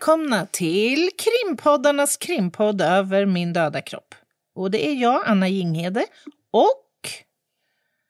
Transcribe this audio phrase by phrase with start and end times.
[0.00, 4.14] Välkomna till krimpoddarnas krimpodd över min döda kropp.
[4.54, 6.06] Och det är jag, Anna Jinghede,
[6.50, 7.10] och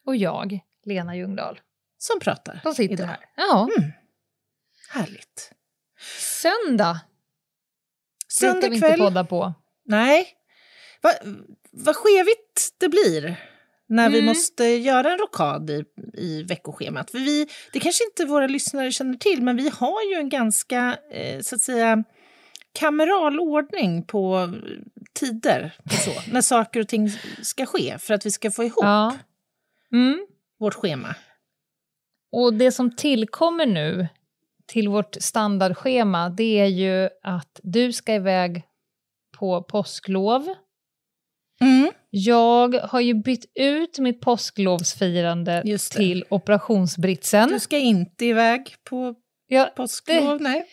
[0.06, 1.60] Och jag, Lena Ljungdahl,
[1.98, 3.06] som pratar som sitter idag.
[3.06, 3.18] här.
[3.36, 3.68] Ja,
[4.90, 5.52] Härligt.
[6.42, 7.00] söndag
[8.28, 8.98] Söndag brukar vi inte kväll.
[9.00, 9.54] podda på.
[9.84, 10.28] Nej.
[11.02, 11.10] Va,
[11.70, 13.49] vad skevigt det blir
[13.90, 14.26] när vi Mm.
[14.26, 17.10] måste göra en rockad i, i veckoschemat.
[17.10, 20.98] För vi, det kanske inte våra lyssnare känner till, men vi har ju en ganska,
[21.10, 22.04] eh, så att säga,
[22.72, 24.52] kameral ordning på
[25.14, 27.08] tider och så, när saker och ting
[27.42, 29.16] ska ske för att vi ska få ihop Ja.
[29.92, 30.26] Mm.
[30.58, 31.14] vårt schema.
[32.32, 34.08] Och det som tillkommer nu
[34.66, 38.62] till vårt standardschema det är ju att du ska iväg
[39.38, 40.48] på påsklov.
[41.60, 41.90] Mm.
[42.10, 45.78] Jag har ju bytt ut mitt påsklovsfirande det.
[45.78, 47.48] till operationsbritsen.
[47.48, 49.14] Du ska inte iväg på
[49.52, 50.66] Ja, påsklov, nej.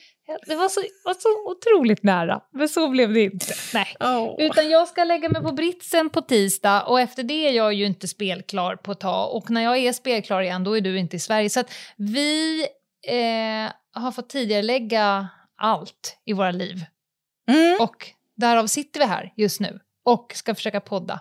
[0.48, 3.54] det var så, var så otroligt nära, men så blev det inte.
[3.74, 3.96] Nej.
[4.00, 4.36] Åh.
[4.38, 7.86] Utan jag ska lägga mig på britsen på tisdag och efter det är jag ju
[7.86, 9.36] inte spelklar på ett tag.
[9.36, 11.50] Och när jag är spelklar igen då är du inte i Sverige.
[11.50, 12.62] Så att vi
[13.08, 13.72] eh,
[14.02, 15.28] har fått tidigare lägga
[15.62, 16.86] allt i våra liv.
[17.50, 21.20] Mm, Och därav sitter vi här just nu och ska försöka podda.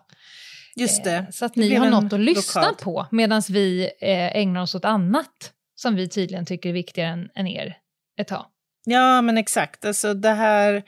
[0.76, 1.14] just det.
[1.16, 2.78] Eh, Så att ni har något att lyssna rockad.
[2.78, 7.30] på medan vi eh, ägnar oss åt annat som vi tydligen tycker är viktigare än,
[7.34, 7.76] än er
[8.18, 8.46] ett tag.
[8.84, 9.84] Ja, men exakt.
[9.84, 10.82] Alltså det här,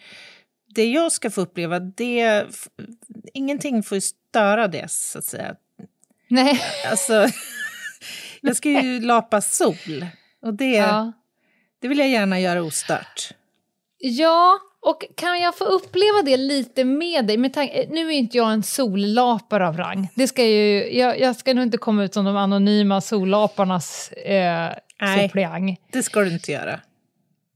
[0.74, 2.46] det jag ska få uppleva, det,
[3.34, 5.54] ingenting får ju störa det, så att säga.
[6.28, 6.60] Nej.
[6.90, 7.26] Alltså,
[8.40, 10.06] jag ska ju lapa sol
[10.42, 11.12] och det, Ja.
[11.80, 13.30] det vill jag gärna göra ostört.
[13.98, 17.36] Ja, och kan jag få uppleva det lite med dig?
[17.36, 17.56] Med
[17.90, 20.08] nu är inte jag en sollapare av rang.
[20.14, 24.70] Det ska ju, jag, jag ska nog inte komma ut som de anonyma sollaparnas eh,
[25.00, 25.28] Nej.
[25.28, 25.80] suppleant.
[25.92, 26.80] Det ska du inte göra.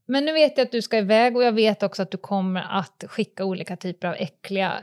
[0.05, 2.67] Men nu vet jag att du ska iväg och jag vet också att du kommer
[2.69, 4.73] att skicka olika typer av äckliga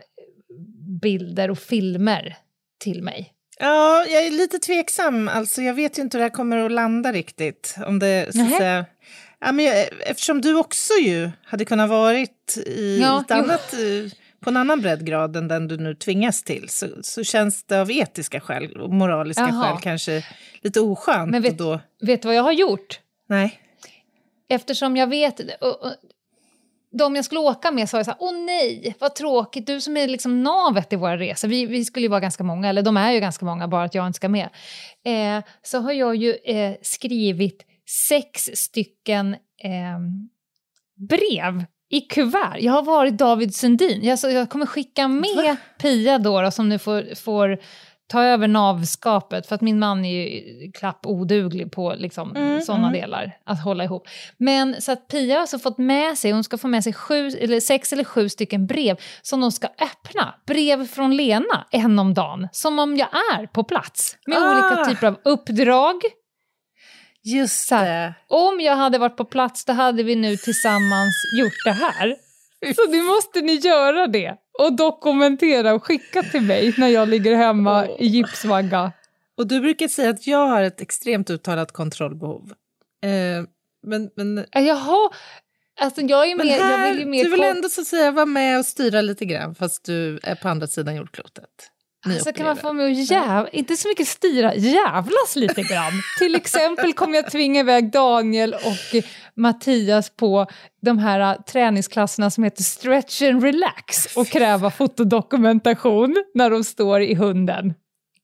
[1.02, 2.36] bilder och filmer
[2.78, 3.32] till mig.
[3.58, 5.28] Ja, jag är lite tveksam.
[5.28, 7.76] Alltså, jag vet ju inte hur det här kommer att landa riktigt.
[7.86, 8.84] Om det, så säga,
[9.40, 14.12] ja, men jag, eftersom du också ju hade kunnat varit i Ja, ett annat, eh,
[14.40, 17.90] på en annan breddgrad än den du nu tvingas till så, så känns det av
[17.90, 19.72] etiska skäl och moraliska Jaha.
[19.72, 20.24] skäl kanske
[20.62, 21.30] lite oskönt.
[21.30, 23.00] Men vet- då, Vet du vad jag har gjort?
[23.28, 23.60] nej.
[24.52, 25.40] Eftersom jag vet...
[25.60, 25.92] Och, och,
[26.92, 30.08] de jag skulle åka med sa så här, åh nej, vad tråkigt, du som är
[30.08, 33.12] liksom navet i våra resor, vi, vi skulle ju vara ganska många, eller de är
[33.12, 34.48] ju ganska många, bara att jag inte ska med.
[35.04, 37.62] Eh, så har jag ju eh, skrivit
[38.08, 39.34] sex stycken
[39.64, 39.98] eh,
[41.08, 42.56] brev i kuvert.
[42.58, 46.68] Jag har varit David Sundin, jag, så jag kommer skicka med Pia då, då som
[46.68, 47.58] nu får, får
[48.06, 52.88] ta över navskapet, för att min man är ju klapp oduglig på liksom, Mm, sådana
[52.88, 53.00] mm.
[53.00, 54.08] delar, att hålla ihop.
[54.36, 57.28] Men så att Pia har alltså fått med sig, hon ska få med sig sju,
[57.28, 60.34] eller sex eller sju stycken brev som de ska öppna.
[60.46, 64.16] Brev från Lena, en om dagen, som om jag är på plats.
[64.26, 64.52] Med Ah.
[64.52, 65.94] olika typer av uppdrag.
[67.24, 68.14] Just Så här.
[68.28, 72.16] Om jag hade varit på plats, då hade vi nu tillsammans gjort det här.
[72.74, 77.36] Så nu måste ni göra det och dokumentera och skicka till mig när jag ligger
[77.36, 77.96] hemma Åh.
[77.98, 78.92] i gipsvagga.
[79.36, 82.52] Och du brukar säga att jag har ett extremt uttalat kontrollbehov.
[83.02, 83.44] Eh,
[83.86, 85.10] men, men, Äh, Jaha,
[85.80, 86.56] alltså jag är men mer...
[86.56, 89.00] jag här, vill ju mer du vill ändå så att säga vara med och styra
[89.00, 91.70] lite grann fast du är på andra sidan jordklotet.
[92.06, 93.48] Alltså kan man få mig att jäv...
[93.52, 95.92] inte så mycket styra, jävlas lite grann.
[96.18, 99.02] Till exempel kommer jag tvinga iväg Daniel och
[99.36, 100.46] Mattias på
[100.82, 107.00] de här eh, träningsklasserna som heter Stretch and Relax och kräva fotodokumentation när de står
[107.02, 107.74] i hunden.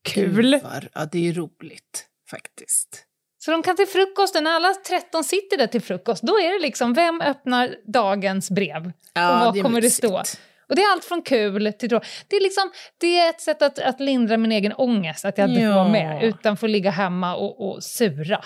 [0.03, 0.35] Kul!
[0.51, 3.03] Gud, vad- Ja, det är roligt faktiskt.
[3.39, 6.59] Så de kan till frukosten, när alla 13 sitter där till frukost, då är det
[6.59, 8.91] liksom, vem öppnar dagens brev?
[9.13, 10.07] Ja, och vad det kommer det mysigt.
[10.07, 10.23] stå?
[10.69, 12.09] Och det är allt från kul till tråkigt.
[12.27, 15.49] Det är, liksom, det är ett sätt att, att lindra min egen ångest, att jag
[15.49, 15.75] inte får Ja.
[15.75, 18.43] vara med, utan får ligga hemma och, och sura.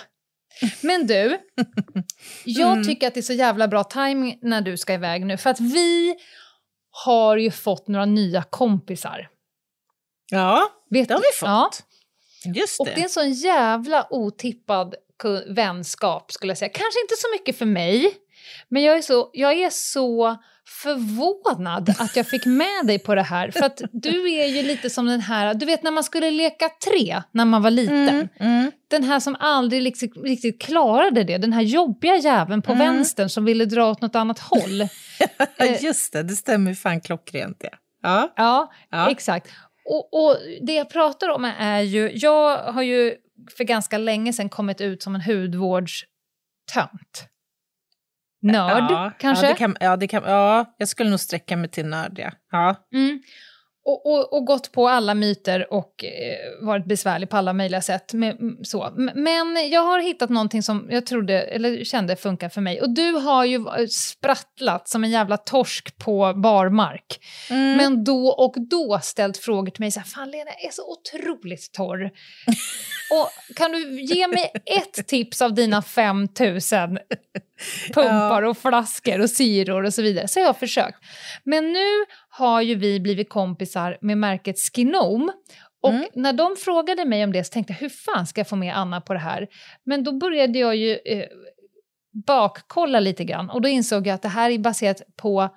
[0.82, 1.38] Men du,
[2.44, 2.84] jag Mm.
[2.84, 5.36] tycker att det är så jävla bra timing när du ska iväg nu.
[5.36, 6.14] För att vi
[7.04, 9.28] har ju fått några nya kompisar.
[10.30, 11.48] Ja, Vet det har vi fått.
[11.48, 11.70] Ja.
[12.54, 12.92] Just Och det.
[12.94, 14.94] det är en sån jävla otippad
[15.48, 16.68] vänskap skulle jag säga.
[16.68, 18.14] Kanske inte så mycket för mig,
[18.68, 20.36] men jag är så, jag är så
[20.82, 23.50] förvånad att jag fick med dig på det här.
[23.50, 26.68] För att du är ju lite som den här, du vet när man skulle leka
[26.90, 28.08] tre när man var liten.
[28.08, 28.70] Mm, mm.
[28.90, 32.86] Den här som aldrig riktigt, riktigt klarade det, den här jobbiga jäveln på Mm.
[32.94, 34.82] vänstern som ville dra åt något annat håll.
[35.56, 37.56] Ja, Just det, det stämmer ju fan klockrent.
[37.62, 37.70] Ja.
[38.02, 38.32] Ja.
[38.36, 39.10] Ja, Ja.
[39.10, 39.48] exakt.
[39.84, 43.14] Och, och det jag pratar om är ju, jag har ju
[43.56, 46.08] för ganska länge sedan kommit ut som en hudvårdstönt.
[48.42, 49.46] Nörd, ja, kanske?
[49.46, 52.30] Ja, det kan, ja, det kan, ja, jag skulle nog sträcka mig till nörd, ja.
[52.50, 52.76] ja.
[52.94, 53.22] Mm.
[53.84, 58.12] Och, och, och gått på alla myter och eh, varit besvärlig på alla möjliga sätt.
[58.12, 58.92] Med, så.
[59.14, 62.80] Men jag har hittat någonting som jag trodde, eller kände funkar för mig.
[62.80, 67.20] Och du har ju va- sprattlat som en jävla torsk på barmark.
[67.50, 67.76] Mm.
[67.76, 70.82] Men då och då ställt frågor till mig så här, fan Lena jag är så
[70.92, 72.04] otroligt torr.
[73.12, 76.98] och kan du ge mig ett tips av dina 5000
[77.94, 80.28] pumpar och flaskor och syror och så vidare?
[80.28, 80.98] Så jag har försökt.
[81.44, 85.32] Men nu har ju vi blivit kompisar med märket Skinom.
[85.82, 86.08] Och Mm.
[86.14, 88.76] när de frågade mig om det så tänkte jag, hur fan ska jag få med
[88.78, 89.48] Anna på det här?
[89.84, 91.24] Men då började jag ju eh,
[92.26, 95.48] bakkolla lite grann och då insåg jag att det här är baserat på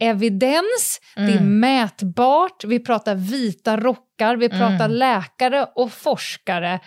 [0.00, 1.60] evidens, det är Mm.
[1.60, 4.90] mätbart, vi pratar vita rockar, vi pratar Mm.
[4.92, 6.80] läkare och forskare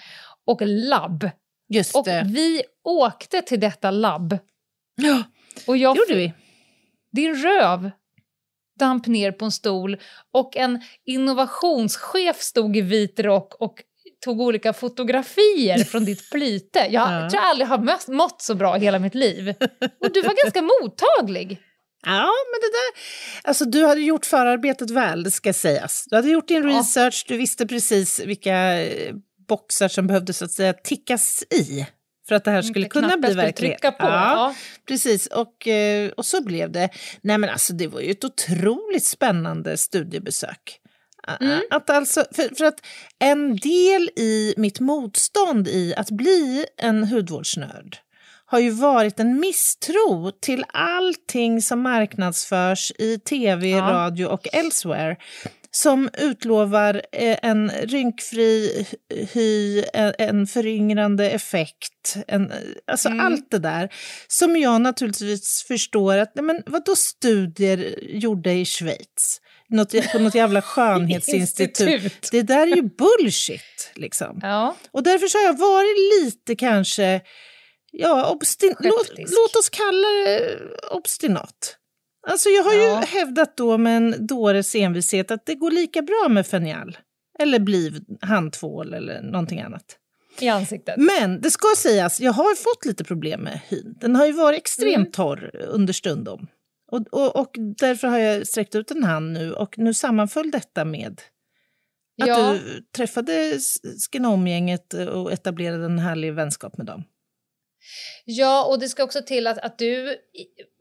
[0.46, 1.30] och labb.
[1.70, 2.24] Just Och det.
[2.26, 4.38] vi åkte till detta labb.
[4.96, 5.24] Ja,
[5.68, 6.34] Och jag gjorde vi.
[7.12, 7.92] Din röv
[8.82, 9.98] damp ner på en stol
[10.34, 13.74] och en innovationschef stod i vit rock och
[14.26, 16.80] tog olika fotografier från ditt plyte.
[16.80, 17.30] Jag Ja.
[17.30, 19.50] tror jag aldrig har mått så bra hela mitt liv.
[20.02, 21.60] Och du var ganska mottaglig.
[22.06, 23.02] Ja, men det där...
[23.50, 26.06] Alltså, du hade gjort förarbetet väl, det ska sägas.
[26.10, 26.80] Du hade gjort din Ja.
[26.80, 29.14] research, du visste precis vilka eh,
[29.48, 31.86] boxar som behövde så att säga tickas i
[32.32, 33.82] för att det här skulle kunna bli verklighet.
[33.82, 34.06] trycka på.
[34.06, 34.56] Ja.
[34.88, 36.90] Precis, och, eh, och så blev det.
[37.22, 40.80] Nej men alltså det var ju ett otroligt spännande studiebesök.
[41.42, 41.62] Mm.
[41.70, 42.86] Att alltså, för, för att
[43.20, 47.98] en del i mitt motstånd i att bli en hudvårdsnörd
[48.46, 53.82] har ju varit en misstro till allting som marknadsförs i tv, Ja.
[53.82, 55.16] radio och elsewhere
[55.74, 58.86] som utlovar eh, en rynkfri
[59.34, 62.52] hy, en, föryngrande effekt, en,
[62.88, 63.20] alltså Mm.
[63.26, 63.90] allt det där
[64.28, 69.42] som jag naturligtvis förstår att, men vadå studier gjorda i Schweiz?
[69.70, 71.80] Något, på något jävla skönhetsinstitut.
[71.90, 72.30] Institut.
[72.32, 74.40] Det där är ju bullshit liksom.
[74.42, 74.76] Ja.
[74.92, 77.22] Och därför så har jag varit lite kanske,
[77.92, 80.60] ja, obstin- låt, låt oss kalla det
[80.92, 81.78] obstinat.
[82.28, 83.00] Alltså jag har Ja.
[83.02, 86.98] ju hävdat då med en dåres envishet att det går lika bra med fenial.
[87.40, 89.98] Eller bliv handtvål eller någonting annat.
[90.40, 90.96] I ansiktet.
[90.98, 93.96] Men det ska sägas, jag har fått lite problem med hyn.
[94.02, 95.12] Den har ju varit extremt Mm.
[95.12, 96.48] torr understundom.
[96.92, 100.86] Och, och, och därför har jag sträckt ut en hand nu och nu sammanföll detta
[100.86, 101.22] med
[102.22, 102.54] att Ja.
[102.54, 103.78] du träffade S-
[104.12, 107.04] Skenomgänget och etablerade en härlig vänskap med dem.
[108.26, 110.18] Ja, och det ska också till att, att du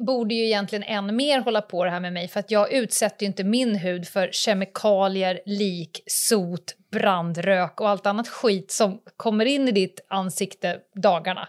[0.06, 3.22] borde ju egentligen än mer hålla på det här med mig för att jag utsätter
[3.22, 9.44] ju inte min hud för kemikalier, lik, sot, brandrök och allt annat skit som kommer
[9.44, 11.48] in i ditt ansikte dagarna.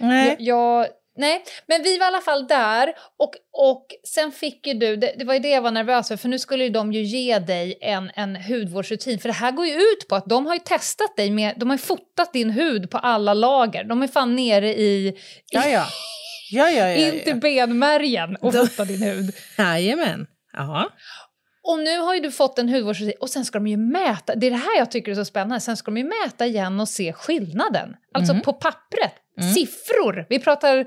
[0.00, 0.28] Nej.
[0.28, 4.74] Jag, jag, nej, men vi var i alla fall där och, och sen fick ju
[4.74, 6.92] du, det, det var ju det jag var nervös för, för nu skulle ju de
[6.92, 10.46] ju ge dig en, en hudvårdsrutin, för det här går ju ut på att de
[10.46, 14.02] har ju testat dig med, de har ju fotat din hud på alla lager, de
[14.02, 15.18] är fan nere i,
[15.50, 15.86] Ja, ja.
[16.50, 17.12] Ja, ja, ja.
[17.12, 19.34] in till benmärgen och Då- fotat din hud.
[19.58, 20.26] Jajamän.
[20.52, 20.90] Ja.
[21.66, 24.46] Och nu har ju du fått en hudvårdsrutin och sen ska de ju mäta, det
[24.46, 26.88] är det här jag tycker är så spännande, sen ska de ju mäta igen och
[26.88, 27.96] se skillnaden.
[28.14, 28.42] Alltså Mm.
[28.44, 29.54] på pappret, Mm.
[29.54, 30.86] siffror, vi pratar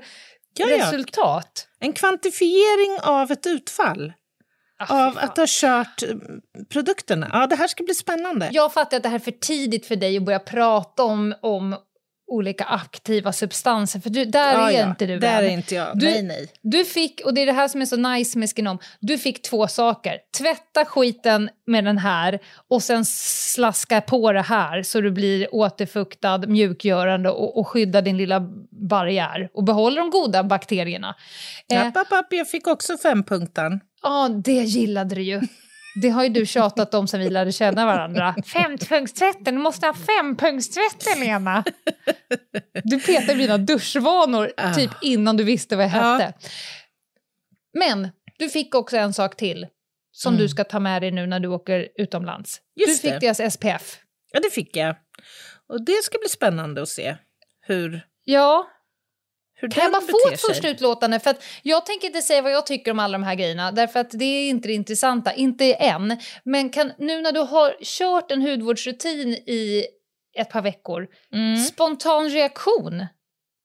[0.58, 0.76] Ja, ja.
[0.86, 1.68] resultat.
[1.80, 4.12] En kvantifiering av ett utfall
[4.80, 6.08] Ah, av att ha kört eh,
[6.72, 7.30] produkterna.
[7.32, 8.48] Ja, det här ska bli spännande.
[8.52, 11.76] Jag fattar att det här är för tidigt för dig att börja prata om, om
[12.28, 14.88] olika aktiva substanser, för du, där ja, är ja.
[14.90, 15.44] inte du Där än.
[15.48, 15.98] är inte jag.
[15.98, 16.48] Du- nej, nej.
[16.62, 19.42] Du fick, och det är det här som är så nice med Skinom, du fick
[19.42, 20.16] två saker.
[20.38, 26.38] Tvätta skiten med den här och sen slaska på det här så du blir återfuktad,
[26.38, 28.40] mjukgörande och, och skydda din lilla
[28.90, 31.14] barriär och behåller de goda bakterierna.
[31.72, 33.80] Eh, App, app, app, jag fick också fempunktan.
[34.02, 35.40] Ja, det gillade du ju.
[36.02, 38.34] Det har ju du tjatat om sen vi lärde känna varandra.
[38.46, 41.64] Fempunktstvätten, du måste ha fempunktstvätten Lena!
[42.84, 44.74] Du petade mina duschvanor Ah.
[44.74, 46.16] typ innan du visste vad jag Ja.
[46.18, 46.38] hette.
[47.78, 49.66] Men du fick också en sak till
[50.12, 52.58] som du ska ta med dig nu när du åker utomlands.
[52.58, 52.88] Mm.
[52.88, 53.26] Just du fick det.
[53.26, 53.98] deras SPF.
[54.32, 54.96] Ja, det fick jag.
[55.68, 57.16] Och det ska bli spännande att se
[57.60, 58.66] hur, Ja,
[59.60, 60.54] hur Kan jag bara få ett sig.
[60.54, 61.20] första utlåtande?
[61.20, 64.00] För att jag tänker inte säga vad jag tycker om alla de här grejerna, därför
[64.00, 66.16] att det är inte det intressanta, inte än.
[66.44, 69.84] Men kan, nu när du har kört en hudvårdsrutin i
[70.38, 71.56] ett par veckor, Mm.
[71.56, 73.06] spontan reaktion?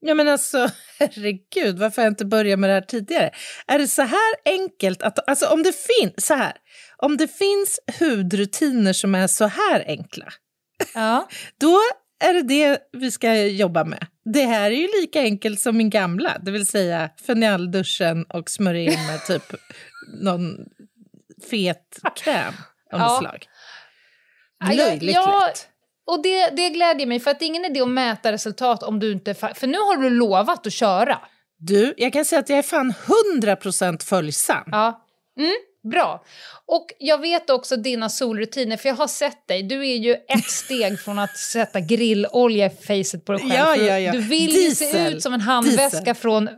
[0.06, 0.58] Ja men alltså,
[1.00, 3.32] herregud, varför har jag inte börjat med det här tidigare?
[3.68, 6.54] Är det så här enkelt att, alltså om det finns, så här,
[6.98, 10.26] om det finns hudrutiner som är så här enkla,
[10.94, 11.28] Ja.
[11.60, 11.80] då
[12.24, 14.08] är det det vi ska jobba med.
[14.25, 18.92] Det här är ju lika enkelt som min gamla, det vill säga fenalduschen och smörja
[18.94, 19.53] in med typ
[20.22, 20.58] någon
[21.50, 22.53] fet kräm
[22.94, 23.08] av Ja.
[23.08, 23.46] något slag.
[24.60, 25.68] Ja, Löjligt jag- lätt.
[26.06, 29.00] Och det, det glädjer mig, för att det är ingen idé att mäta resultat om
[29.00, 29.34] du inte...
[29.34, 31.20] För nu har du lovat att köra.
[31.58, 32.94] Du, jag kan säga att jag är fan
[33.42, 34.63] 100% följsam.
[34.72, 35.06] Ja.
[35.39, 35.51] Mm,
[35.84, 36.24] bra.
[36.66, 39.63] Och jag vet också dina solrutiner, för jag har sett dig.
[39.63, 43.54] Du är ju ett steg från att sätta grillolja i facet på dig själv.
[43.54, 44.12] Ja, ja, ja.
[44.12, 46.16] Du vill ju se ut som en handväska Diesel.
[46.16, 46.50] från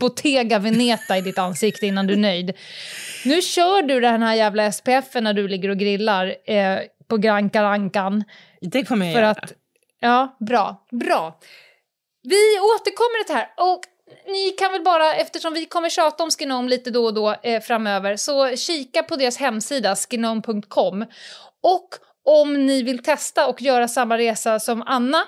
[0.00, 2.56] Bottega Veneta i ditt ansikte innan du är nöjd.
[3.24, 7.50] Nu kör du den här jävla SPFen när du ligger och grillar eh, på Gran
[7.50, 8.24] Carancan.
[8.60, 9.30] Det kommer jag För göra.
[9.30, 9.52] att,
[10.00, 11.38] ja, bra, bra.
[12.22, 13.48] Vi återkommer till det här.
[13.56, 13.80] Och
[14.26, 17.60] ni kan väl bara, eftersom vi kommer tjata om Skinom lite då och då eh,
[17.60, 21.04] framöver, så kika på deras hemsida, skinom.com.
[21.62, 21.88] Och
[22.24, 25.24] om ni vill testa och göra samma resa som Anna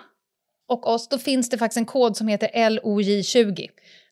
[0.68, 3.68] och oss, då finns det faktiskt en kod som heter LOJ20.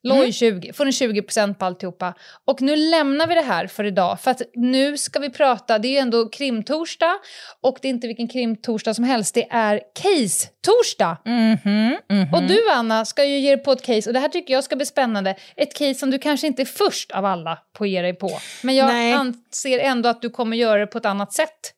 [0.06, 2.14] LOJ20, får ni 20% på alltihopa.
[2.44, 5.88] Och nu lämnar vi det här för idag, för att nu ska vi prata, det
[5.88, 7.14] är ju ändå krimtorsdag,
[7.60, 11.16] och det är inte vilken krimtorsdag som helst, det är case-torsdag.
[11.24, 12.34] Mhm, mhm.
[12.34, 14.64] Och du Anna ska ju ge dig på ett case, och det här tycker jag
[14.64, 15.36] ska bli spännande.
[15.56, 18.30] Ett case som du kanske inte är först av alla på att ge dig på.
[18.62, 19.12] Men jag Nej.
[19.12, 21.74] anser ändå att du kommer göra det på ett annat sätt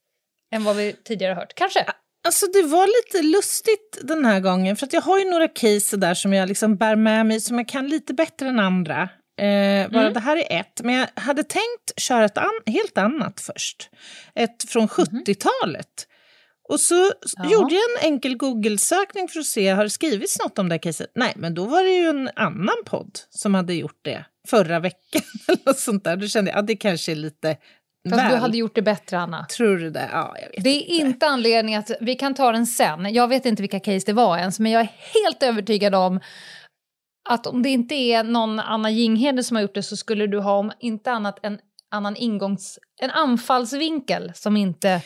[0.55, 1.55] än vad vi tidigare har hört.
[1.55, 1.87] Kanske?
[2.25, 5.97] Alltså det var lite lustigt den här gången, för att jag har ju några case
[5.97, 9.03] där som jag liksom bär med mig, som jag kan lite bättre än andra.
[9.41, 13.41] Eh, bara det här är ett, men jag hade tänkt köra ett an- helt annat
[13.41, 13.91] först.
[14.35, 16.07] Ett från 70-talet.
[16.69, 17.51] Och så Ja.
[17.53, 20.79] gjorde jag en enkel Google-sökning för att se, har det skrivits något om det här
[20.79, 21.13] caset?
[21.15, 25.23] Nej, men då var det ju en annan podd som hade gjort det förra veckan.
[25.49, 26.17] eller sånt där.
[26.17, 27.57] Då kände jag, ja det kanske är lite
[28.09, 28.31] Fast väl.
[28.31, 29.45] du hade gjort det bättre Anna.
[29.45, 30.09] Tror du det?
[30.13, 33.47] Ja, jag vet Det är inte anledning att, vi kan ta den sen, jag vet
[33.47, 34.93] inte vilka case det var ens, men jag är
[35.25, 36.21] helt övertygad om
[37.29, 40.39] att om det inte är någon Anna Jinghede som har gjort det så skulle du
[40.39, 41.59] ha om inte annat en
[41.91, 42.79] annan ingångs...
[43.03, 45.03] En anfallsvinkel som inte...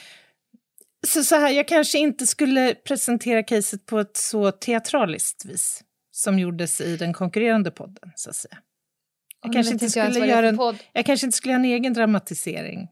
[1.06, 6.38] Så, så här, jag kanske inte skulle presentera caset på ett så teatraliskt vis som
[6.38, 8.58] gjordes i den konkurrerande podden, så att säga.
[9.44, 10.76] Jag, kanske inte skulle det göra en, podd.
[10.92, 12.88] jag kanske inte skulle göra en egen dramatisering.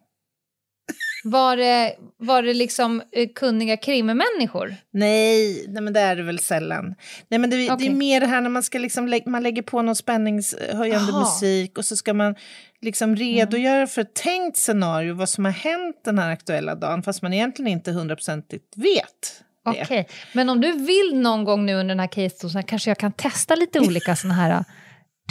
[1.25, 4.75] Var det, var det liksom eh, kunniga krimmänniskor?
[4.93, 6.95] Nej, nej, men det är det väl sällan.
[7.29, 7.87] Nej, men det, det Okej.
[7.87, 11.21] är mer det här när man, ska liksom, lä- man lägger på någon spänningshöjande Aha.
[11.21, 12.35] musik och så ska man
[12.81, 17.23] liksom redogöra för ett tänkt scenario, vad som har hänt den här aktuella dagen, fast
[17.23, 19.83] man egentligen inte hundraprocentigt vet det.
[19.83, 22.99] Okej, men om du vill någon gång nu under den här case så kanske jag
[22.99, 24.65] kan testa lite olika såna här...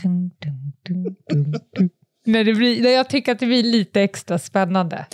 [0.05, 1.89] uh, Dun, dun, dun, dun, dun.
[2.25, 5.05] När, det blir, när jag tycker att det blir lite extra spännande.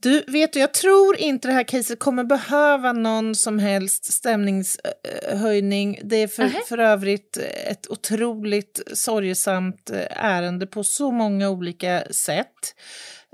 [0.00, 6.00] Du, vet du, jag tror inte det här caset kommer behöva någon som helst stämningshöjning.
[6.04, 6.60] Det är för, Nähä.
[6.68, 12.74] för övrigt ett otroligt sorgesamt eh, ärende på så många olika sätt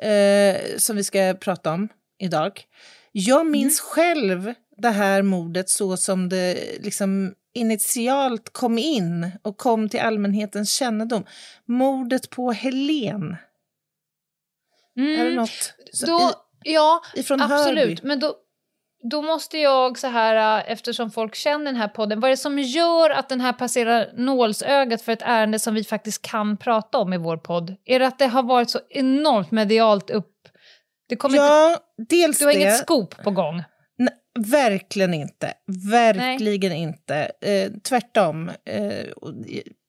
[0.02, 1.88] eh, som vi ska prata om
[2.18, 2.62] idag.
[3.12, 9.88] Jag minns själv det här mordet så som det liksom initialt kom in och kom
[9.88, 11.24] till allmänhetens kännedom.
[11.64, 13.36] Mordet på Helen.
[14.96, 15.74] Är det något?
[16.02, 16.18] Mm.
[16.18, 16.32] Då,
[16.62, 17.78] ja, ifrån absolut.
[17.78, 18.08] Hörby.
[18.08, 18.34] Men då,
[19.10, 22.36] då måste jag så här, äh, eftersom folk känner den här podden, vad är det
[22.36, 26.98] som gör att den här passerar nålsögat för ett ärende som vi faktiskt kan prata
[26.98, 27.76] om i vår podd?
[27.84, 30.32] Är det att det har varit så enormt medialt upp?
[31.08, 32.60] Det kommer inte, Ja, dels du har det.
[32.60, 33.62] inget scoop på gång?
[34.36, 35.52] Nej, verkligen inte.
[35.90, 37.32] Verkligen inte.
[37.40, 38.50] Eh, tvärtom.
[38.64, 39.06] Eh,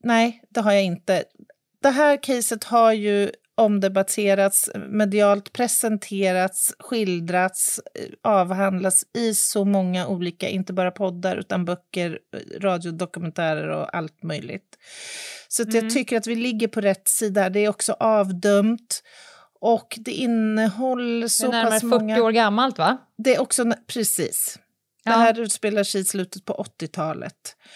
[0.03, 1.23] nej, det har jag inte.
[1.81, 10.49] Det här caset har ju omdebatterats, medialt presenterats, skildrats, eh, avhandlats i så många olika,
[10.49, 14.77] inte bara poddar, utan böcker, eh, radiodokumentärer och allt möjligt.
[15.47, 17.49] Så att jag tycker att vi ligger på rätt sida.
[17.49, 19.03] Det är också avdömt.
[19.61, 22.23] Och det innehåller så det är närmare pass 40 många...
[22.23, 22.97] år gammalt, va?
[23.17, 24.59] Det är också, precis.
[25.03, 25.17] Det Ja.
[25.17, 27.33] här utspelar sig i slutet på 80-talet.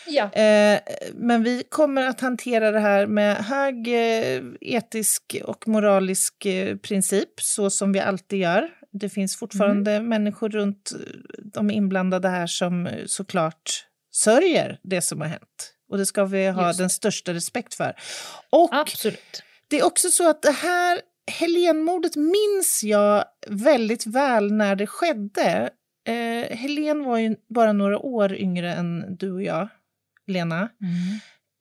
[0.08, 0.32] Ja.
[0.34, 0.80] Eh,
[1.14, 7.30] men vi kommer att hantera det här med hög eh, etisk och moralisk eh, princip,
[7.42, 8.70] så som vi alltid gör.
[8.92, 11.00] Det finns fortfarande människor runt eh,
[11.54, 15.74] de inblandade här som eh, såklart sörjer det som har hänt.
[15.90, 17.96] Och det ska vi ha Just den största respekt för.
[18.50, 19.44] Och Absolut.
[19.68, 25.70] det är också så att det här Helenmordet minns jag väldigt väl när det skedde.
[26.08, 29.68] Eh, Helen var ju bara några år yngre än du och jag,
[30.28, 30.70] Lena.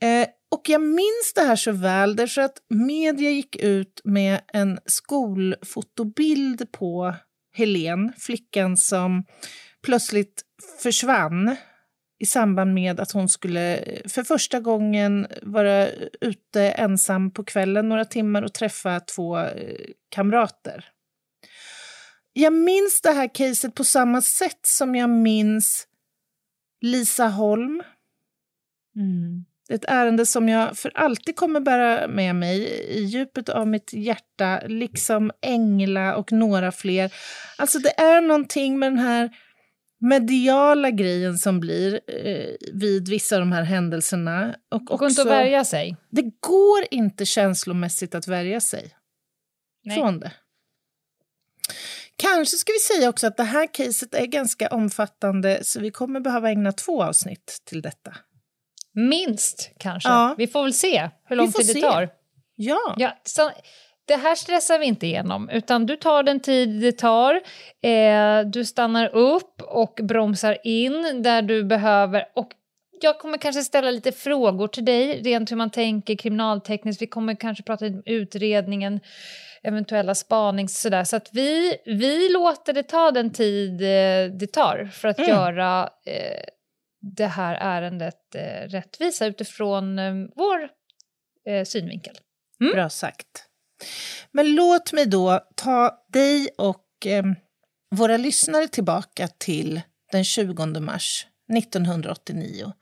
[0.02, 4.78] Eh, och jag minns det här så väl därför att media gick ut med en
[4.86, 7.14] skolfotobild på
[7.52, 9.24] Helen, flickan som
[9.82, 10.42] plötsligt
[10.82, 11.56] försvann
[12.20, 15.88] i samband med att hon skulle eh, för första gången vara
[16.20, 20.84] ute ensam på kvällen några timmar och träffa två eh, kamrater.
[22.32, 25.86] Jag minns det här caset på samma sätt som jag minns
[26.80, 27.82] Lisa Holm.
[28.96, 29.44] Mm.
[29.70, 34.60] Ett ärende som jag för alltid kommer bära med mig i djupet av mitt hjärta,
[34.66, 37.12] liksom Engla och några fler.
[37.58, 39.30] Alltså det är någonting med den här
[40.00, 44.54] mediala grejen som blir eh, vid vissa av de här händelserna.
[44.70, 45.96] Och Det går inte att värja sig.
[46.10, 48.94] Det går inte känslomässigt att värja sig
[49.84, 49.96] Nej.
[49.96, 50.32] från det.
[52.16, 56.20] Kanske ska vi säga också att det här caset är ganska omfattande så vi kommer
[56.20, 58.16] behöva ägna två avsnitt till detta.
[58.92, 60.08] Minst, kanske.
[60.08, 60.34] Ja.
[60.38, 61.80] Vi får väl se hur lång tid det se.
[61.80, 62.08] tar.
[62.56, 63.50] Ja, Ja, så,
[64.10, 67.34] det här stressar vi inte igenom, utan du tar den tid det tar.
[67.82, 72.24] Eh, du stannar upp och bromsar in där du behöver.
[72.34, 72.48] Och
[73.02, 77.02] jag kommer kanske ställa lite frågor till dig, rent hur man tänker kriminaltekniskt.
[77.02, 79.00] Vi kommer kanske prata om utredningen,
[79.62, 81.04] eventuella spanings sådär.
[81.04, 85.30] Så att vi, vi låter det ta den tid eh, det tar för att Mm.
[85.30, 86.44] göra eh,
[87.16, 90.68] det här ärendet eh, rättvisa utifrån eh, vår
[91.48, 92.14] eh, synvinkel.
[92.60, 92.72] Mm.
[92.72, 93.46] bra sagt.
[94.32, 97.24] Men låt mig då ta dig och eh,
[97.90, 99.80] våra lyssnare tillbaka till
[100.12, 101.26] den 20 mars
[101.58, 102.72] 1989.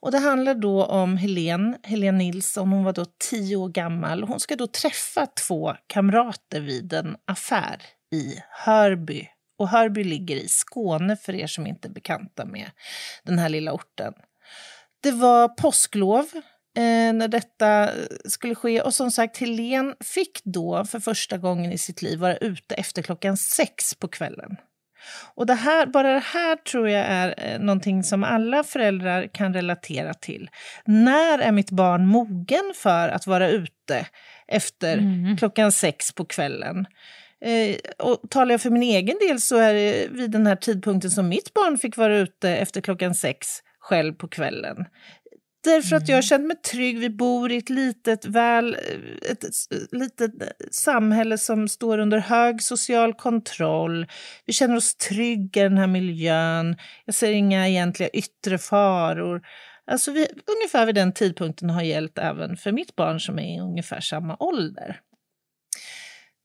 [0.00, 2.72] Och det handlar då om Helen, Helen Nilsson.
[2.72, 4.22] Hon var då tio år gammal.
[4.22, 7.82] Hon ska då träffa två kamrater vid en affär
[8.12, 9.28] i Hörby.
[9.58, 12.70] Och Hörby ligger i Skåne för er som inte är bekanta med
[13.24, 14.12] den här lilla orten.
[15.02, 16.26] Det var påsklov
[17.12, 17.90] när detta
[18.24, 18.80] skulle ske.
[18.80, 23.02] Och som sagt, Helen fick då för första gången i sitt liv vara ute efter
[23.02, 24.56] klockan sex på kvällen.
[25.34, 29.54] Och det här, bara det här tror jag är eh, någonting som alla föräldrar kan
[29.54, 30.50] relatera till.
[30.84, 34.06] När är mitt barn mogen för att vara ute
[34.48, 35.02] efter
[35.38, 36.86] klockan sex på kvällen?
[37.44, 41.10] Eh, och talar jag för min egen del så är det vid den här tidpunkten
[41.10, 43.48] som mitt barn fick vara ute efter klockan sex
[43.80, 44.84] själv på kvällen.
[45.64, 46.98] Därför att jag känner mig trygg.
[46.98, 48.76] Vi bor i ett litet, väl,
[49.30, 49.44] ett
[49.92, 50.32] litet
[50.70, 54.06] samhälle som står under hög social kontroll.
[54.46, 56.76] Vi känner oss trygga i den här miljön.
[57.04, 59.42] Jag ser inga egentliga yttre faror.
[59.86, 63.60] Alltså vi, ungefär vid den tidpunkten har gällt även för mitt barn som är i
[63.60, 65.00] ungefär samma ålder.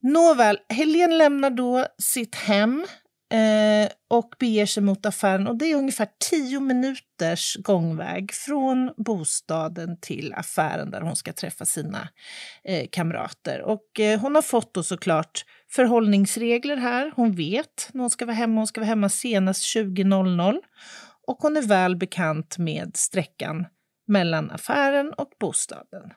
[0.02, 2.86] Nåväl, Helene lämnar då sitt hem
[3.34, 5.48] eh, och beger sig mot affären.
[5.48, 11.66] Och det är ungefär tio minuters gångväg från bostaden till affären där hon ska träffa
[11.66, 12.10] sina
[12.64, 13.62] eh, kamrater.
[13.62, 17.12] Och eh, hon har fått då såklart förhållningsregler här.
[17.16, 18.60] Hon vet när hon ska vara hemma.
[18.60, 20.60] Hon ska vara hemma senast 20.00.
[21.28, 23.66] Och hon är väl bekant med sträckan
[24.08, 26.12] mellan affären och bostaden.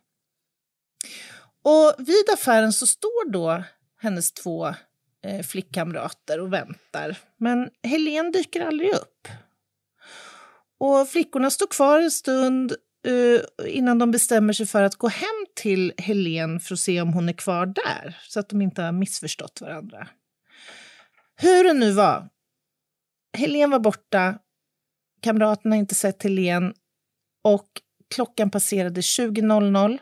[1.64, 3.64] Och vid affären så står då
[4.01, 4.75] hennes två
[5.24, 7.18] eh, flickkamrater och väntar.
[7.37, 9.28] Men Helen dyker aldrig upp.
[10.81, 12.72] Och flickorna står kvar en stund
[13.07, 13.40] eh,
[13.76, 17.28] innan de bestämmer sig för att gå hem till Helen för att se om hon
[17.28, 20.09] är kvar där, så att de inte har missförstått varandra.
[21.37, 22.28] Hur det nu var,
[23.37, 24.38] Helen var borta,
[25.22, 26.74] kamraterna har inte sett Helen
[27.44, 27.68] och
[28.14, 29.98] klockan passerade 20.00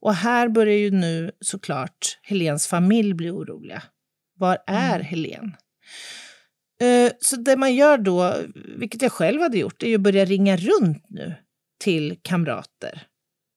[0.00, 3.82] och här börjar ju nu såklart Helens familj bli oroliga.
[4.42, 5.56] Var är Helen?
[6.80, 8.34] Eh, Så det man gör då,
[8.78, 11.34] vilket jag själv hade gjort, är att börja ringa runt nu
[11.80, 13.02] till kamrater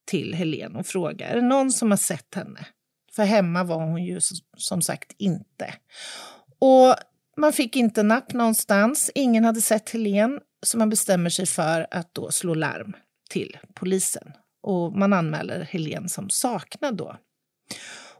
[0.06, 2.66] till Helen och fråga, är det någon som har sett henne?
[3.12, 5.74] För hemma var hon ju som- som sagt inte.
[6.58, 6.94] Och
[7.36, 12.14] man fick inte napp någonstans, ingen hade sett Helen, så man bestämmer sig för att
[12.14, 12.92] då slå larm
[13.30, 14.32] till polisen.
[14.62, 17.16] Och man anmäler Helen som saknad då.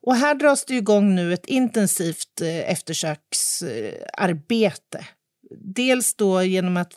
[0.06, 5.06] Och här dras det igång nu ett intensivt eh, eftersöksarbete.
[5.60, 6.94] Dels då genom att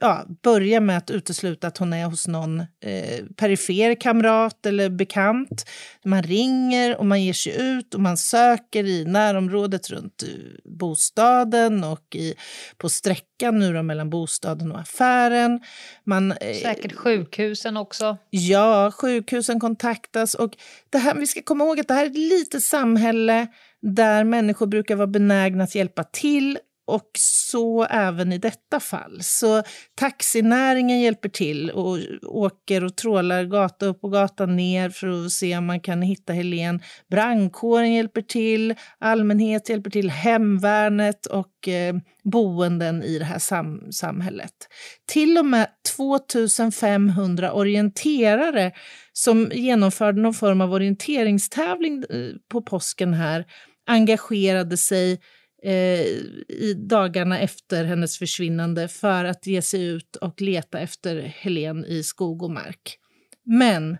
[0.00, 5.64] ja, börja med att utesluta att hon är hos någon eh, perifer kamrat eller bekant.
[6.04, 10.28] Man ringer och man ger sig ut och man söker i närområdet runt eh,
[10.64, 12.34] bostaden och i,
[12.76, 15.60] på sträckan nu då mellan bostaden och affären.
[16.04, 18.16] Man, eh, Säkert sjukhusen också.
[18.30, 20.34] Ja, sjukhusen kontaktas.
[20.34, 20.56] Och
[20.90, 23.46] det här, vi ska komma ihåg att det här är ett litet samhälle
[23.82, 29.18] där människor brukar vara benägna att hjälpa till och så även i detta fall.
[29.22, 29.62] Så
[29.94, 35.58] taxinäringen hjälper till och åker och trålar gata upp och gata ner för att se
[35.58, 36.82] om man kan hitta Helen.
[37.10, 41.94] Brandkåren hjälper till, allmänhet hjälper till, hemvärnet och eh,
[42.24, 44.54] boenden i det här sam samhället.
[45.06, 48.72] Till och med 2500 orienterare
[49.12, 53.44] som genomförde någon form av orienteringstävling eh, på påsken här
[53.86, 55.20] engagerade sig
[55.62, 56.00] Eh,
[56.48, 62.02] i dagarna efter hennes försvinnande för att ge sig ut och leta efter Helen i
[62.02, 62.98] skog och mark.
[63.44, 63.96] Men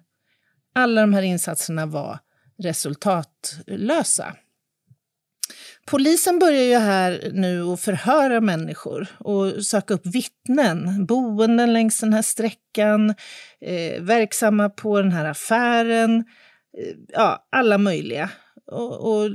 [0.75, 2.19] alla de här insatserna var
[2.59, 4.37] resultatlösa.
[5.87, 12.13] Polisen börjar ju här nu att förhöra människor och söka upp vittnen, boenden längs den
[12.13, 13.11] här sträckan,
[13.61, 16.25] eh, verksamma på den här affären,
[16.79, 18.31] eh, ja, alla möjliga
[18.67, 19.31] och, och,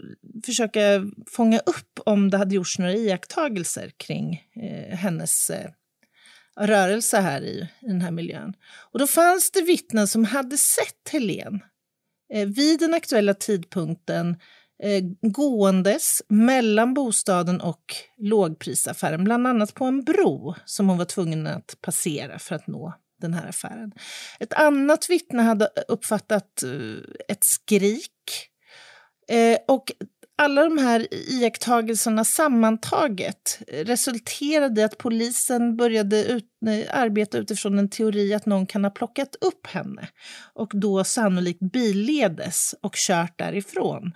[0.46, 0.82] försöka
[1.28, 5.72] fånga upp om det hade gjorts några iakttagelser kring eh, hennes eh,
[6.60, 8.54] rörelse här i, i den här miljön.
[8.92, 11.60] Och då fanns det vittnen som hade sett Helen
[12.34, 14.36] eh, vid den aktuella tidpunkten
[14.84, 21.48] eh, gåendes mellan bostaden och lågprisaffären, bland annat på en bro som hon var tvungen
[21.48, 23.92] att passera för att nå den här affären.
[24.40, 28.51] Ett annat vittne hade uppfattat eh, ett skrik
[29.32, 29.92] Eh, och
[30.38, 36.46] alla de här iakttagelserna sammantaget resulterade i att polisen började ut,
[36.90, 40.08] arbeta utifrån en teori att någon kan ha plockat upp henne
[40.54, 44.12] och då sannolikt billedes och kört därifrån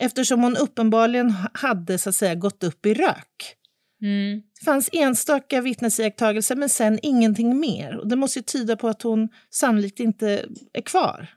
[0.00, 3.56] eftersom hon uppenbarligen hade så att säga gått upp i rök.
[4.02, 4.42] Mm.
[4.58, 7.96] Det fanns enstaka vittnesiakttagelser men sen ingenting mer.
[7.96, 11.28] Och det måste tyda på att hon sannolikt inte är kvar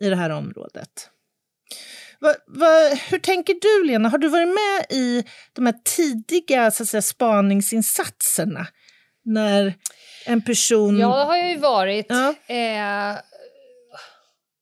[0.00, 1.08] i det här området.
[2.22, 4.08] Va, va, hur tänker du, Lena?
[4.08, 8.66] Har du varit med i de här tidiga så att säga, spaningsinsatserna?
[9.24, 9.74] När
[10.26, 10.98] en person...
[10.98, 12.06] Ja, det har jag ju varit.
[12.08, 12.54] Ja.
[12.54, 13.18] Eh,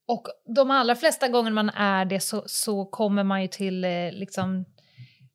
[0.07, 4.11] och de allra flesta gånger man är det så, så kommer man ju till, eh,
[4.11, 4.65] liksom,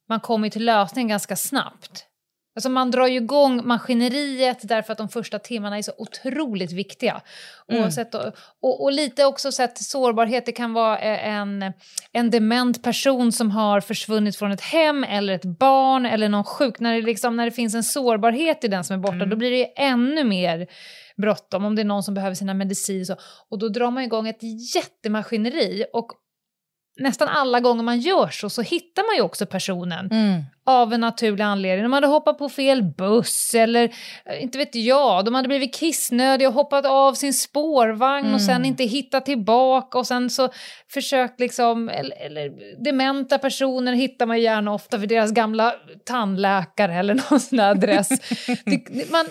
[0.09, 2.07] man kommer till lösning ganska snabbt.
[2.57, 7.21] Alltså man drar ju igång maskineriet därför att de första timmarna är så otroligt viktiga.
[7.69, 7.83] Mm.
[7.83, 11.73] Oavsett, och, och, lite också sett sårbarhet, det kan vara eh, en,
[12.13, 16.81] en dement person som har försvunnit från ett hem eller ett barn eller någon sjuk.
[16.81, 19.31] När det, liksom, när det finns en sårbarhet i den som är borta mm.
[19.31, 20.67] då blir det ännu mer
[21.17, 23.17] bråttom om det är någon som behöver sina mediciner.
[23.51, 25.85] Och då drar man igång ett jättemaskineri.
[25.93, 26.13] Och
[26.99, 30.43] nästan alla gånger man gör så, så hittar man ju också personen mm.
[30.67, 31.83] av en naturlig anledning.
[31.83, 33.85] De hade hoppat på fel buss eller
[34.25, 38.35] eh, inte vet jag, de hade blivit kissnödiga och hoppat av sin spårvagn mm.
[38.35, 38.65] och sen mm.
[38.65, 40.49] inte hittat tillbaka och sen så
[40.93, 42.53] försökt liksom, eller, eller
[42.85, 48.09] dementa personer hittar man gärna ofta för deras gamla tandläkare eller någon sån där adress.
[48.65, 49.27] det, man,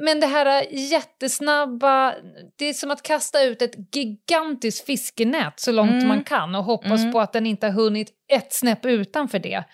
[0.00, 2.14] men det här jättesnabba,
[2.56, 6.08] det är som att kasta ut ett gigantiskt fiskenät så långt mm.
[6.08, 7.12] man kan och hoppas mm.
[7.12, 9.64] på att den inte har hunnit ett snäpp utanför det.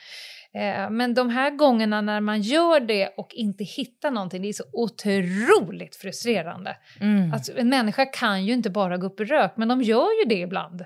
[0.54, 4.52] Eh, men de här gångerna när man gör det och inte hittar någonting, det är
[4.52, 6.76] så otroligt frustrerande.
[7.00, 7.32] Mm.
[7.32, 10.28] Alltså, en människa kan ju inte bara gå upp i rök, men de gör ju
[10.28, 10.84] det ibland.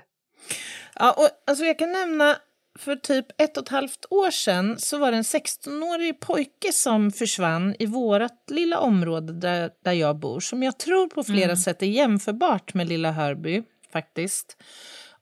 [0.95, 2.35] Ja, och, alltså jag kan nämna
[2.79, 7.11] för typ ett och ett halvt år sedan så var det en 16-årig pojke som
[7.11, 11.57] försvann i vårt lilla område där, där jag bor som jag tror på flera mm.
[11.57, 14.57] sätt är jämförbart med lilla Hörby faktiskt.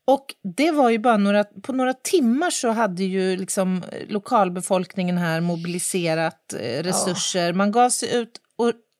[0.05, 5.41] Och det var ju bara några, på några timmar så hade ju liksom lokalbefolkningen här
[5.41, 7.51] mobiliserat eh, resurser.
[7.51, 7.55] Oh.
[7.55, 8.39] Man gav sig ut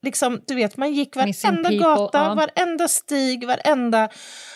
[0.04, 2.34] liksom, du vet, man gick varenda gata, ja.
[2.36, 4.10] varenda stig, varenda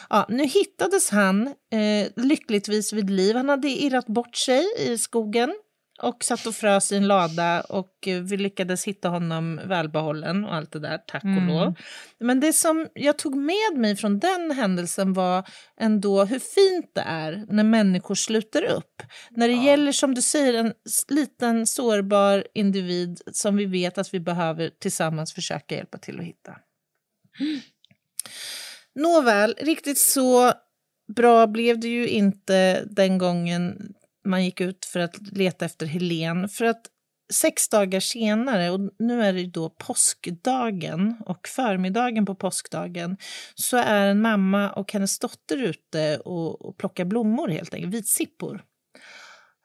[0.10, 3.36] Ja, nu hittades han eh, lyckligtvis vid liv.
[3.36, 5.54] Han hade irrat bort sig i skogen
[5.98, 10.56] och satt och frös i en lada och eh, vi lyckades hitta honom välbehållen och
[10.56, 11.48] allt det där, tack och mm.
[11.48, 11.74] lov.
[12.20, 15.48] Men det som jag tog med mig från den händelsen var
[15.80, 19.04] ändå hur fint det är när människor sluter upp.
[19.30, 19.64] När det ja.
[19.64, 20.74] gäller, som du säger, en
[21.10, 26.52] liten sårbar individ som vi vet att vi behöver tillsammans försöka hjälpa till att hitta.
[27.40, 27.60] Mm.
[28.96, 30.54] Nåväl, riktigt så
[31.16, 33.94] bra blev det ju inte den gången
[34.28, 36.50] man gick ut för att leta efter Helen.
[36.50, 36.82] För att
[37.34, 43.18] sex dagar senare, och nu är det då påskdagen och förmiddagen på påskdagen,
[43.56, 48.64] så är en mamma och hennes dotter ute och, och plockar blommor helt enkelt, vitsippor.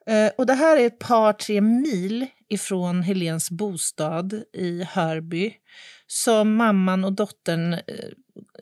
[0.07, 5.55] Eh, och det här är ett par, tre mil ifrån Helens bostad i Hörby
[6.07, 7.81] som mamman och dottern eh,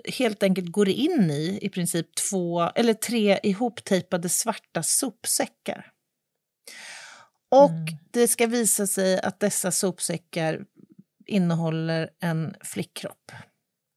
[0.04, 5.92] helt enkelt går in i, i princip två eller tre ihoptejpade svarta sopsäckar.
[7.50, 7.96] Och mm.
[8.10, 10.64] det ska visa sig att dessa sopsäckar
[11.26, 13.32] innehåller en flickkropp.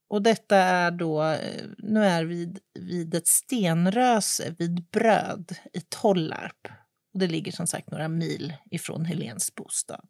[0.09, 6.67] Och detta är då, eh, nu är vi vid ett stenröse vid Bröd i Tollarp.
[7.13, 10.07] Och det ligger som sagt några mil ifrån Helens bostad.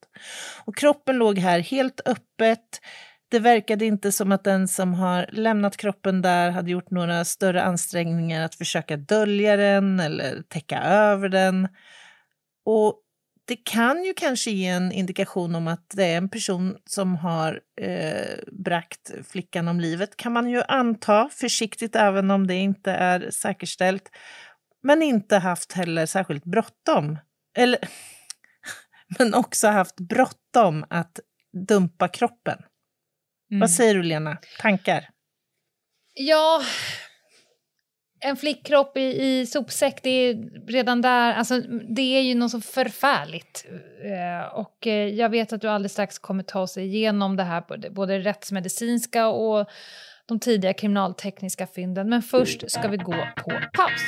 [0.65, 2.81] Och kroppen låg här helt öppet.
[3.33, 7.63] Det verkade inte som att den som har lämnat kroppen där hade gjort några större
[7.63, 11.67] ansträngningar att försöka dölja den eller täcka över den.
[12.65, 12.99] Och
[13.45, 17.61] det kan ju kanske ge en indikation om att det är en person som har
[17.81, 23.29] eh, bragt flickan om livet, kan man ju anta försiktigt även om det inte är
[23.29, 24.09] säkerställt.
[24.83, 27.17] Men inte haft heller särskilt bråttom.
[27.57, 27.79] Eller,
[29.19, 31.19] men också haft bråttom att
[31.67, 32.57] dumpa kroppen.
[33.51, 33.59] Mm.
[33.59, 34.37] Vad säger du, Lena?
[34.59, 35.09] Tankar?
[36.13, 36.61] Ja,
[38.19, 40.35] en flickkropp i, i sopsäck, det är
[40.67, 41.59] redan där, alltså
[41.95, 43.65] det är ju något så förfärligt.
[44.03, 47.63] Eh, och eh, jag vet att du alldeles strax kommer ta oss igenom det här,
[47.67, 49.69] både, både rättsmedicinska och
[50.25, 52.09] de tidiga kriminaltekniska fynden.
[52.09, 54.01] Men först ska vi gå på paus.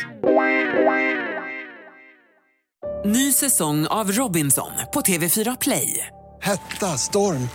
[3.06, 6.08] Ny säsong av Robinson på TV4 Play.
[6.42, 7.50] Hetta, storm,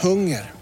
[0.00, 0.61] hunger.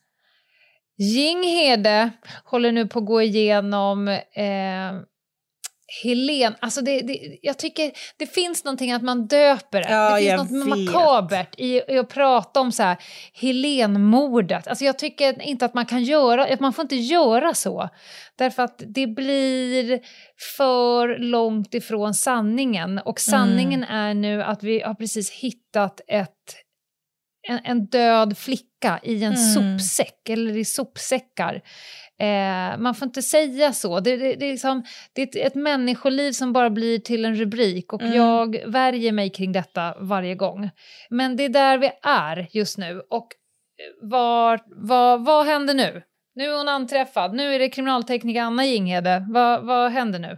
[1.01, 2.11] Jinghede
[2.43, 4.91] håller nu på att gå igenom eh,
[6.03, 9.89] Helen, alltså det, det, jag tycker det finns någonting att man döper det.
[9.89, 10.93] Ja, det finns något vet.
[10.93, 12.97] makabert i, i, att prata om så här,
[13.33, 14.67] Helenmordet.
[14.67, 17.89] Alltså jag tycker inte att man kan göra, att man får inte göra så.
[18.37, 19.99] Därför att det blir
[20.57, 22.99] för långt ifrån sanningen.
[22.99, 23.95] Och sanningen mm.
[23.95, 26.55] är nu att vi har precis hittat ett
[27.47, 29.79] en, en död flicka i en mm.
[29.79, 31.61] sopsäck eller i sopsäckar.
[32.19, 33.99] Eh, man får inte säga så.
[33.99, 37.35] Det, det, det, är liksom, det är ett, ett människoliv som bara blir till en
[37.35, 38.13] rubrik och mm.
[38.13, 40.69] jag värjer mig kring detta varje gång.
[41.09, 46.03] Men det är där vi är just nu och eh, vad, vad, vad händer nu?
[46.35, 49.25] Nu är hon anträffad, nu är det kriminaltekniker Anna Jinghede.
[49.29, 50.37] Vad, vad händer nu?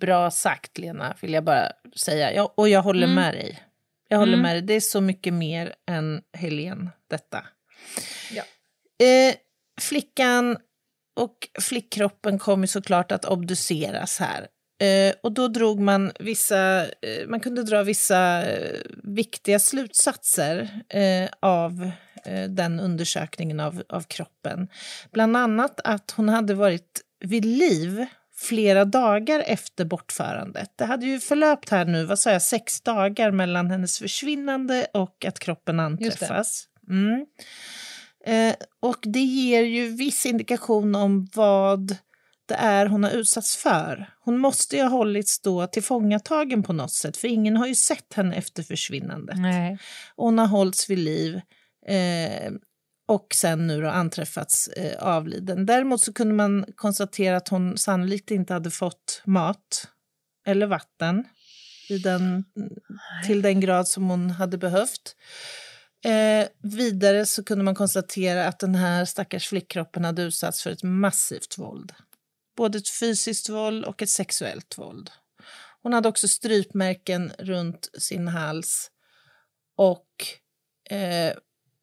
[0.00, 2.34] Bra sagt Lena, vill jag bara säga.
[2.34, 3.14] Jag, och jag håller mm.
[3.14, 3.58] med dig.
[4.12, 4.42] Jag håller mm.
[4.42, 4.62] med dig.
[4.62, 7.44] Det är så mycket mer än Helen, detta.
[8.32, 8.42] Ja.
[9.06, 9.34] Eh,
[9.80, 10.56] flickan
[11.20, 14.46] och flickkroppen kommer såklart att obduceras här.
[14.80, 21.28] Eh, och då drog man vissa, eh, man kunde dra vissa eh, viktiga slutsatser eh,
[21.40, 21.90] av
[22.24, 24.68] eh, den undersökningen av, av kroppen.
[25.12, 28.06] Bland annat att hon hade varit vid liv
[28.42, 30.72] flera dagar efter bortförandet.
[30.76, 35.24] Det hade ju förlöpt här nu, vad sa jag, sex dagar mellan hennes försvinnande och
[35.24, 36.64] att kroppen anträffas.
[36.88, 37.26] Mm.
[38.26, 41.96] Eh, och det ger ju viss indikation om vad
[42.46, 44.10] det är hon har utsatts för.
[44.24, 48.14] Hon måste ju ha hållits då tillfångatagen på något sätt, för ingen har ju sett
[48.14, 49.38] henne efter försvinnandet.
[49.38, 49.78] Nej.
[50.16, 51.40] hon har hållits vid liv.
[51.86, 52.52] Eh,
[53.12, 55.66] och sen nu då anträffats eh, avliden.
[55.66, 59.88] Däremot så kunde man konstatera att hon sannolikt inte hade fått mat
[60.46, 61.24] eller vatten
[61.88, 62.44] i den,
[63.26, 65.16] till den grad som hon hade behövt.
[66.04, 70.82] Eh, vidare så kunde man konstatera att den här stackars flickkroppen hade utsatts för ett
[70.82, 71.92] massivt våld.
[72.56, 75.10] Både ett fysiskt våld och ett sexuellt våld.
[75.82, 78.90] Hon hade också strypmärken runt sin hals
[79.76, 80.06] och
[80.90, 81.32] eh,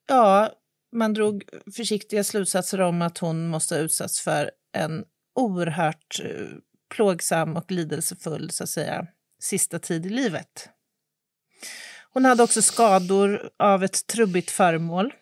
[0.08, 0.52] ja,
[0.92, 1.44] man drog
[1.76, 6.48] försiktiga slutsatser om att hon måste ha utsatts för en oerhört eh,
[6.90, 9.08] plågsam och lidelsefull så att säga,
[9.40, 10.70] sista tid i livet.
[12.14, 15.14] Hon hade också skador av ett trubbigt föremål.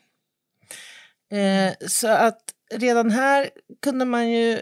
[1.31, 2.41] Eh, så att
[2.73, 3.49] redan här
[3.81, 4.61] kunde man ju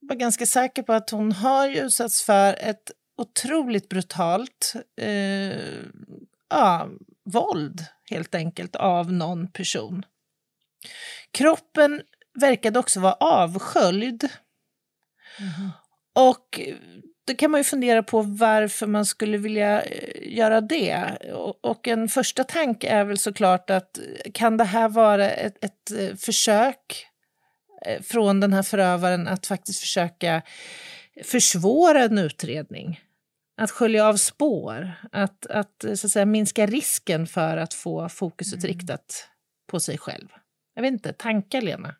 [0.00, 5.58] vara ganska säker på att hon har utsatts för ett otroligt brutalt eh,
[6.50, 6.88] ja,
[7.24, 10.02] våld, helt enkelt, av någon person.
[11.30, 12.02] Kroppen
[12.40, 14.28] verkade också vara avsköljd.
[15.38, 15.70] Mm.
[16.14, 16.60] Och
[17.26, 21.18] då kan man ju fundera på varför man skulle vilja eh, göra det.
[21.60, 23.98] Och en första tanke är väl såklart att
[24.34, 27.06] kan det här vara ett, ett eh, försök
[27.86, 30.42] eh, från den här förövaren att faktiskt försöka
[31.24, 33.00] försvåra en utredning?
[33.56, 38.64] Att skölja av spår, att, att, så att säga, minska risken för att få fokuset
[38.64, 38.68] mm.
[38.68, 39.28] riktat
[39.66, 40.28] på sig själv.
[40.74, 41.94] Jag vet inte, tankar Lena?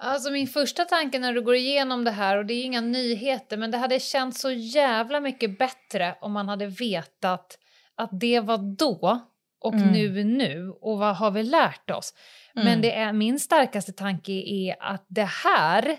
[0.00, 3.56] Alltså min första tanke när du går igenom det här, och det är inga nyheter,
[3.56, 7.58] men det hade känts så jävla mycket bättre om man hade vetat
[7.94, 9.20] att det var då
[9.60, 9.88] och mm.
[9.88, 12.14] nu nu och vad har vi lärt oss?
[12.54, 12.66] Mm.
[12.66, 15.98] Men det är, min starkaste tanke är att det här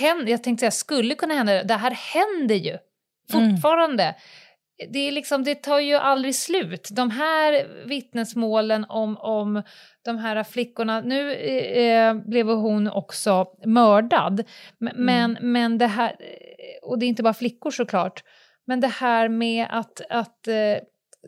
[0.00, 2.78] händer, jag tänkte säga skulle kunna hända, det här händer ju
[3.32, 3.50] mm.
[3.50, 4.02] fortfarande.
[4.02, 4.14] Mm
[4.88, 6.88] det, är liksom, det tar ju aldrig slut.
[6.92, 9.62] De här vittnesmålen om, om
[10.04, 14.44] de här flickorna, nu eh, blev hon också mördad,
[14.78, 15.52] men, mm.
[15.52, 16.16] men det här,
[16.82, 18.24] och det är inte bara flickor såklart,
[18.66, 20.76] men det här med att, att eh,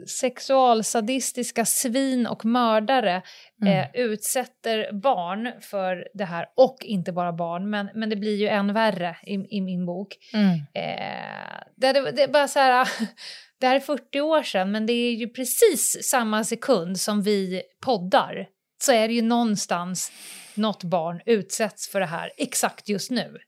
[0.07, 3.22] sexualsadistiska svin och mördare
[3.62, 3.78] mm.
[3.78, 8.48] eh, utsätter barn för det här, och inte bara barn, men, men det blir ju
[8.48, 10.16] än värre i, i min bok.
[10.35, 10.55] Mm.
[10.74, 12.88] Eh, det, det, bara så här,
[13.61, 17.62] det här är 40 år sedan, men det är ju precis samma sekund som vi
[17.85, 18.46] poddar
[18.83, 20.12] så är det ju någonstans
[20.55, 23.38] något barn utsätts för det här exakt just nu.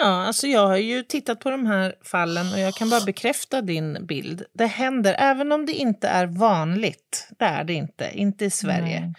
[0.00, 3.62] Ja, alltså jag har ju tittat på de här fallen och jag kan bara bekräfta
[3.62, 4.44] din bild.
[4.52, 7.28] Det händer, även om det inte är vanligt.
[7.38, 9.00] Det är det inte, inte i Sverige.
[9.00, 9.14] Nej.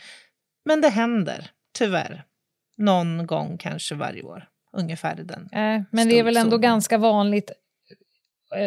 [0.65, 2.23] Men det händer, tyvärr.
[2.77, 4.47] Någon gång kanske varje år.
[4.73, 5.49] Ungefär i den.
[5.51, 7.51] Äh, men det är väl ändå ganska vanligt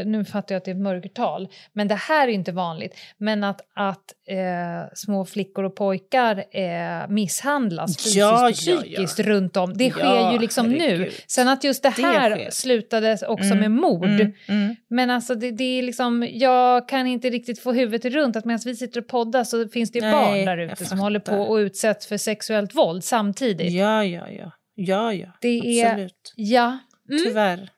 [0.04, 2.96] nu fattar jag att det är ett mörkertal, men det här är inte vanligt.
[3.18, 9.24] Men att, att eh, små flickor och pojkar eh, misshandlas fysiskt ja, och psykiskt ja,
[9.24, 9.30] ja.
[9.30, 11.00] runt om, det sker ju liksom herregud.
[11.00, 11.10] nu.
[11.26, 14.04] Sen att just det här det slutade också mm, med mord.
[14.04, 14.76] Mm, mm.
[14.88, 18.60] Men alltså det, det, är liksom, jag kan inte riktigt få huvudet runt att medan
[18.64, 21.56] vi sitter och poddar så finns det Nej, barn där ute som håller på och
[21.56, 23.72] utsätts för sexuellt våld samtidigt.
[23.72, 24.52] Ja, ja, ja.
[24.74, 25.28] Ja, ja.
[25.40, 26.34] Det Absolut.
[26.36, 26.78] Är, ja.
[27.10, 27.24] Mm.
[27.24, 27.70] Tyvärr.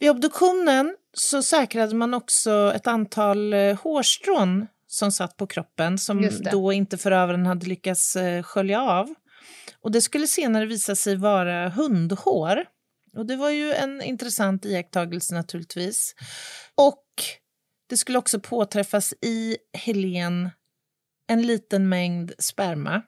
[0.00, 6.28] Vid obduktionen så säkrade man också ett antal eh, hårstrån som satt på kroppen som
[6.52, 9.14] då inte förövaren hade lyckats eh, skölja av.
[9.80, 12.64] Och det skulle senare visa sig vara hundhår.
[13.16, 16.14] Och det var ju en intressant iakttagelse naturligtvis.
[16.74, 17.04] Och
[17.88, 20.50] det skulle också påträffas i Helen
[21.26, 23.02] en liten mängd sperma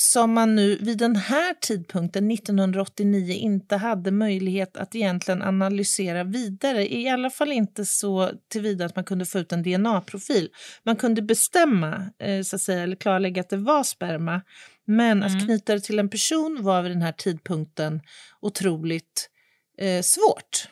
[0.00, 6.94] som man nu vid den här tidpunkten, 1989, inte hade möjlighet att egentligen analysera vidare.
[6.94, 10.48] I alla fall inte så tillvida att man kunde få ut en DNA-profil.
[10.82, 14.42] Man kunde bestämma, eh, så att säga, eller klarlägga att det var sperma.
[14.84, 15.26] Men mm.
[15.26, 18.00] att knyta det till en person var vid den här tidpunkten
[18.40, 19.30] otroligt
[19.78, 20.68] eh, svårt.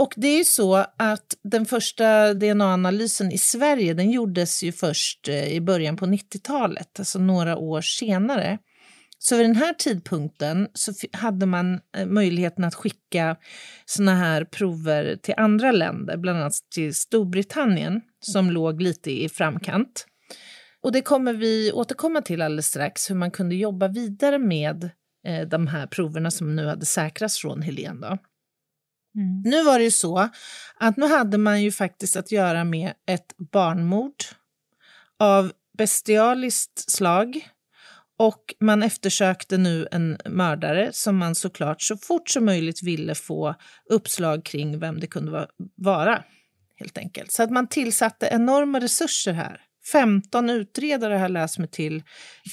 [0.00, 5.28] Och det är ju så att den första DNA-analysen i Sverige den gjordes ju först
[5.28, 8.58] eh, i början på 90-talet, alltså några år senare.
[9.18, 13.36] Så vid den här tidpunkten så hade man eh, möjligheten att skicka
[13.86, 20.06] såna här prover till andra länder, bland annat till Storbritannien som låg lite i framkant.
[20.82, 24.90] Och det kommer vi återkomma till alldeles strax, hur man kunde jobba vidare med
[25.26, 28.00] eh, de här proverna som nu hade säkrats från Helen.
[28.00, 28.18] Då.
[29.16, 29.42] Mm.
[29.44, 30.28] Nu var det ju så
[30.76, 34.24] att nu hade man ju faktiskt att göra med ett barnmord
[35.18, 37.48] av bestialiskt slag
[38.18, 43.54] och man eftersökte nu en mördare som man såklart så fort som möjligt ville få
[43.90, 46.24] uppslag kring vem det kunde vara.
[46.76, 47.32] helt enkelt.
[47.32, 49.60] Så att man tillsatte enorma resurser här.
[49.92, 52.02] 15 utredare har jag läst mig till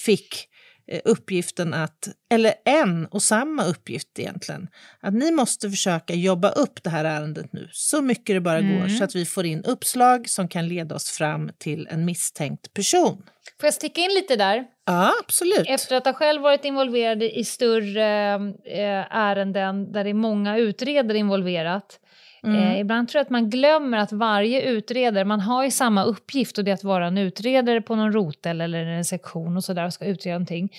[0.06, 0.57] fick Eh,
[1.04, 4.68] uppgiften att, eller en och samma uppgift egentligen,
[5.00, 8.82] att ni måste försöka jobba upp det här ärendet nu så mycket det bara mm.
[8.82, 12.74] går så att vi får in uppslag som kan leda oss fram till en misstänkt
[12.74, 13.24] person.
[13.60, 14.66] Får jag sticka in lite där?
[14.86, 15.66] Ja, absolut.
[15.68, 18.36] Efter att ha själv varit involverad i större
[18.66, 22.00] äh, ärenden där det är många utredare involverat
[22.44, 22.60] Mm.
[22.60, 26.58] Eh, ibland tror jag att man glömmer att varje utredare, man har ju samma uppgift
[26.58, 29.86] och det är att vara en utredare på någon rotel eller en sektion och sådär
[29.86, 30.70] och ska utreda någonting.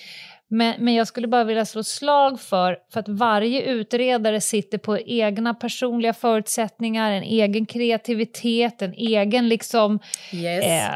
[0.51, 4.97] Men, men jag skulle bara vilja slå slag för, för att varje utredare sitter på
[4.99, 9.99] egna personliga förutsättningar, en egen kreativitet, en egen liksom
[10.33, 10.65] Yes.
[10.65, 10.91] eh,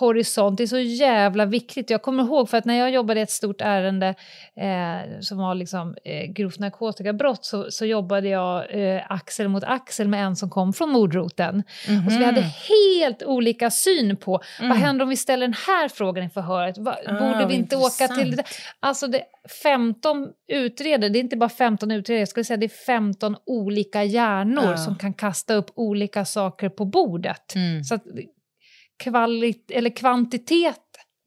[0.00, 0.56] horisont.
[0.58, 1.90] Det är så jävla viktigt.
[1.90, 4.14] Jag kommer ihåg, för att när jag jobbade i ett stort ärende
[4.56, 10.08] eh, som var liksom, eh, grovt narkotikabrott så, så jobbade jag eh, axel mot axel
[10.08, 11.62] med en som kom från mordroten.
[12.06, 15.88] Och så vi hade helt olika syn på vad händer om vi ställer den här
[15.88, 16.78] frågan i förhöret?
[16.78, 18.26] Va, Ah, borde vi inte åka till...
[18.28, 18.48] intressant.
[18.84, 19.24] Alltså det,
[19.62, 24.04] 15 utredare, det är inte bara 15 utredare, jag skulle säga det är 15 olika
[24.04, 24.76] hjärnor Ja.
[24.76, 27.54] som kan kasta upp olika saker på bordet.
[27.54, 27.84] Mm.
[27.84, 28.04] Så att
[29.04, 30.80] kvalit eller kvantitet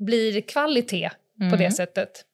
[0.06, 1.60] blir kvalitet på Mm.
[1.60, 2.26] det sättet.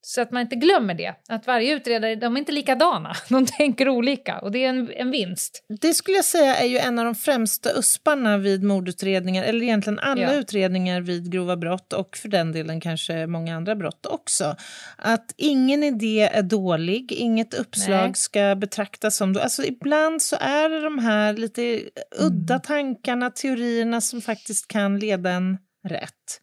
[0.00, 3.88] Så att man inte glömmer det, att varje utredare, de är inte likadana, de tänker
[3.88, 5.64] olika och det är en, en vinst.
[5.80, 9.98] Det skulle jag säga är ju en av de främsta usparna vid mordutredningar, eller egentligen
[9.98, 10.32] alla Ja.
[10.32, 14.56] utredningar vid grova brott och för den delen kanske många andra brott också.
[14.96, 18.14] Att ingen idé är dålig, inget uppslag Nej.
[18.14, 19.36] ska betraktas som...
[19.42, 21.80] Alltså ibland så är det de här lite
[22.20, 22.62] udda Mm.
[22.62, 26.40] tankarna, teorierna som faktiskt kan leda en rätt.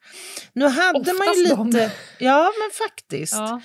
[0.53, 1.67] Nu hade man ju Oftast de.
[1.67, 1.91] lite...
[2.19, 3.33] Ja, men faktiskt.
[3.33, 3.61] Ja.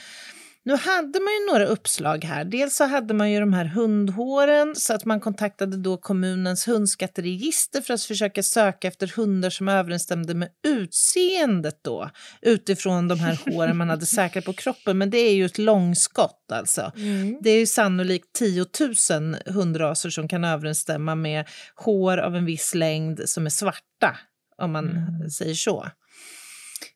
[0.64, 2.44] Nu hade man ju några uppslag här.
[2.44, 7.80] Dels så hade man ju de här hundhåren så att man kontaktade då kommunens hundskatteregister
[7.80, 12.10] för att försöka söka efter hundar som överensstämde med utseendet då
[12.42, 14.98] utifrån de här håren man hade säkrat på kroppen.
[14.98, 16.92] Men det är ju ett långskott alltså.
[17.40, 18.66] Det är ju sannolikt 10
[19.10, 24.16] 000 hundraser som kan överensstämma med hår av en viss längd som är svarta,
[24.60, 25.86] om man säger så.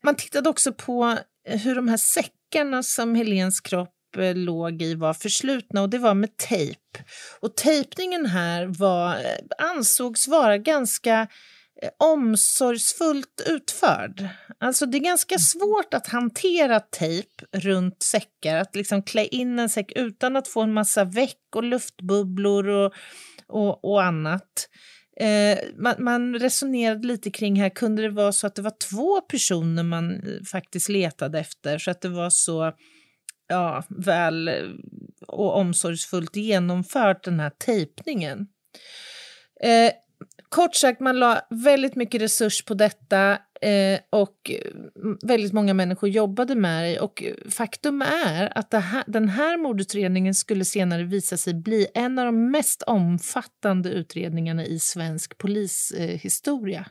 [0.03, 5.13] Man tittade också på hur de här säckarna som Helens kropp eh, låg i var
[5.13, 6.79] förslutna och det var med tejp.
[7.39, 11.27] Och tejpningen här var, eh, ansågs vara ganska
[11.81, 14.27] eh, omsorgsfullt utförd.
[14.59, 19.69] Alltså det är ganska svårt att hantera tejp runt säckar, att liksom klä in en
[19.69, 22.93] säck utan att få en massa väck och luftbubblor och,
[23.47, 24.69] och, och annat.
[25.19, 29.21] Eh, man, man resonerade lite kring här, kunde det vara så att det var två
[29.21, 32.73] personer man eh, faktiskt letade efter så att det var så
[33.47, 34.53] ja, väl eh,
[35.27, 38.47] och omsorgsfullt genomfört den här tejpningen.
[39.63, 39.91] Eh,
[40.49, 44.71] kort sagt, man la väldigt mycket resurs på detta eh, och eh,
[45.23, 46.99] väldigt många människor jobbade med det.
[46.99, 52.25] Och faktum är att här, den här mordutredningen skulle senare visa sig bli en av
[52.25, 56.85] de mest omfattande utredningarna i svensk polishistoria.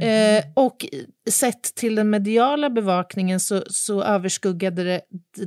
[0.00, 0.86] Eh, och
[1.30, 5.00] sett till den mediala bevakningen så, så överskuggade det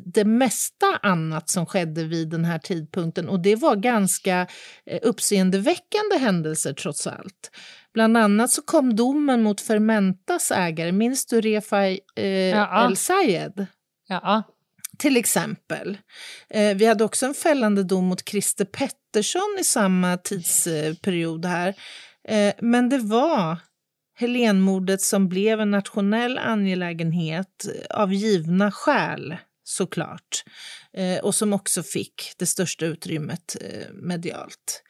[0.06, 4.48] det mesta annat som skedde vid den här tidpunkten och det var ganska
[4.86, 7.52] eh, uppseendeväckande händelser trots allt.
[7.96, 12.86] Bland annat så kom domen mot Fermentas ägare, minns du Refai eh, Ja.
[12.86, 13.66] El Sayed?
[14.08, 14.44] Ja.
[14.98, 15.98] Till exempel.
[16.50, 21.74] Eh, vi hade också en fällande dom mot Christer Pettersson i samma tidsperiod här.
[22.28, 23.58] Eh, men det var
[24.18, 29.36] Helenmordet som blev en nationell angelägenhet av givna skäl,
[29.68, 30.44] såklart.
[30.98, 34.84] Eh, och som också fick det största utrymmet eh, medialt.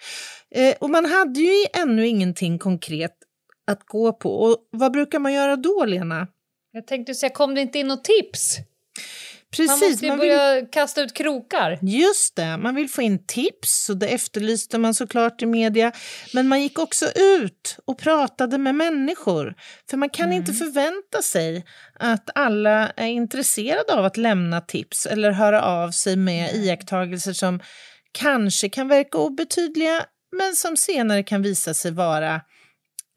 [0.55, 3.15] Eh, och man hade ju ännu ingenting konkret
[3.67, 4.39] att gå på.
[4.39, 6.27] Och vad brukar man göra då, Lena?
[6.71, 8.57] Jag tänkte säga, kom det inte in något tips?
[9.59, 11.79] Man Precis, måste ju man vill- börja kasta ut krokar.
[11.81, 15.91] Just det, man vill få in tips och det efterlyste man såklart i media.
[16.33, 19.55] Men man gick också ut och pratade med människor.
[19.89, 21.65] För man kan inte förvänta sig
[21.99, 27.59] att alla är intresserade av att lämna tips eller höra av sig med iakttagelser som
[28.11, 30.05] kanske kan verka obetydliga
[30.37, 32.35] men som senare kan visa sig vara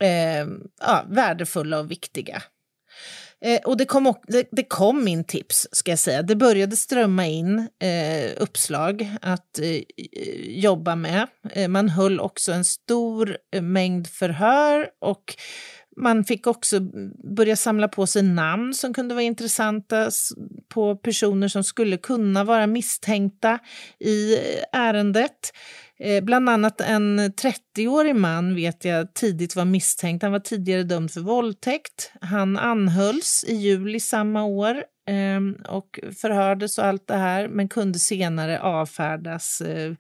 [0.03, 0.47] eh,
[0.81, 2.43] ja, värdefulla och viktiga.
[3.45, 6.23] Eh, och det kom, det, det kom in tips, ska jag säga.
[6.23, 9.81] Det började strömma in eh, uppslag att eh,
[10.61, 11.27] jobba med.
[11.51, 15.35] Eh, man höll också en stor eh, mängd förhör och
[16.01, 16.81] man fick också
[17.37, 20.11] börja samla på sig namn som kunde vara intressanta
[20.69, 23.59] på personer som skulle kunna vara misstänkta
[24.01, 24.41] i eh,
[24.81, 25.53] ärendet.
[26.01, 30.23] Eh, bland annat en 30-årig man vet jag tidigt var misstänkt.
[30.23, 32.13] Han var tidigare dömd för våldtäkt.
[32.21, 37.99] Han anhölls i juli samma år ehm, och förhördes och allt det här men kunde
[37.99, 39.95] senare avfärdas eh,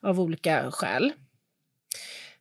[0.00, 1.12] av olika skäl.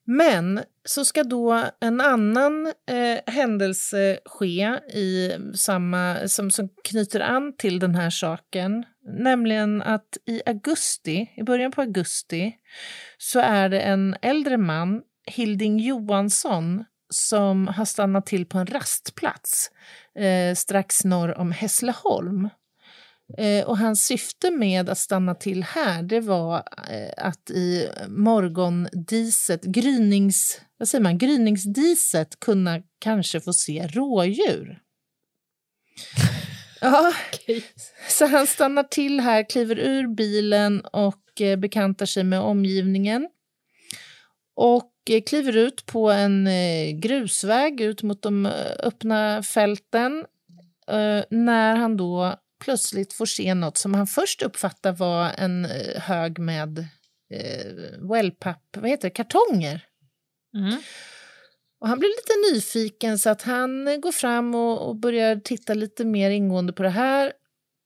[0.07, 7.53] Men så ska då en annan eh, händelse ske i samma, som, som knyter an
[7.57, 12.55] till den här saken Nämligen att i augusti, i början på augusti,
[13.17, 19.71] så är det en äldre man, Hilding Johansson, som har stannat till på en rastplats
[20.19, 22.49] eh, strax norr om Hässleholm.
[23.37, 29.63] Eh, och hans syfte med att stanna till här det var eh, att i morgondiset,
[29.63, 34.81] grynings, vad säger man, gryningsdiset kunna kanske få se rådjur.
[36.85, 37.13] Ja,
[38.09, 43.29] så han stannar till här, kliver ur bilen och eh, bekantar sig med omgivningen.
[44.55, 48.45] Och eh, kliver ut på en eh, grusväg ut mot de
[48.79, 50.25] öppna fälten
[51.29, 55.65] när han då plötsligt får se något som han först uppfattar var en
[55.95, 56.87] hög med
[58.09, 59.85] wellpapp, vad heter det, kartonger.
[60.55, 60.81] Mm.
[61.79, 66.05] Och han blir lite nyfiken så att han går fram och, och börjar titta lite
[66.05, 67.33] mer ingående på det här.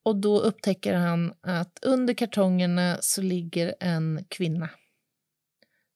[0.04, 4.70] Och då upptäcker han att under kartongerna så ligger en kvinna.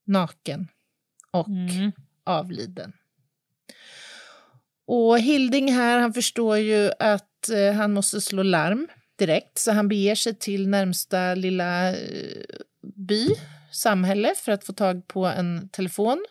[0.05, 0.67] Naken
[1.31, 1.91] och mm.
[2.23, 2.93] avliden.
[4.87, 8.87] Och Hilding här, han förstår ju att eh, han måste slå larm
[9.19, 12.45] direkt så han beger sig till närmsta lilla eh,
[12.95, 13.27] by
[13.75, 16.25] samhälle för att få tag på en telefon.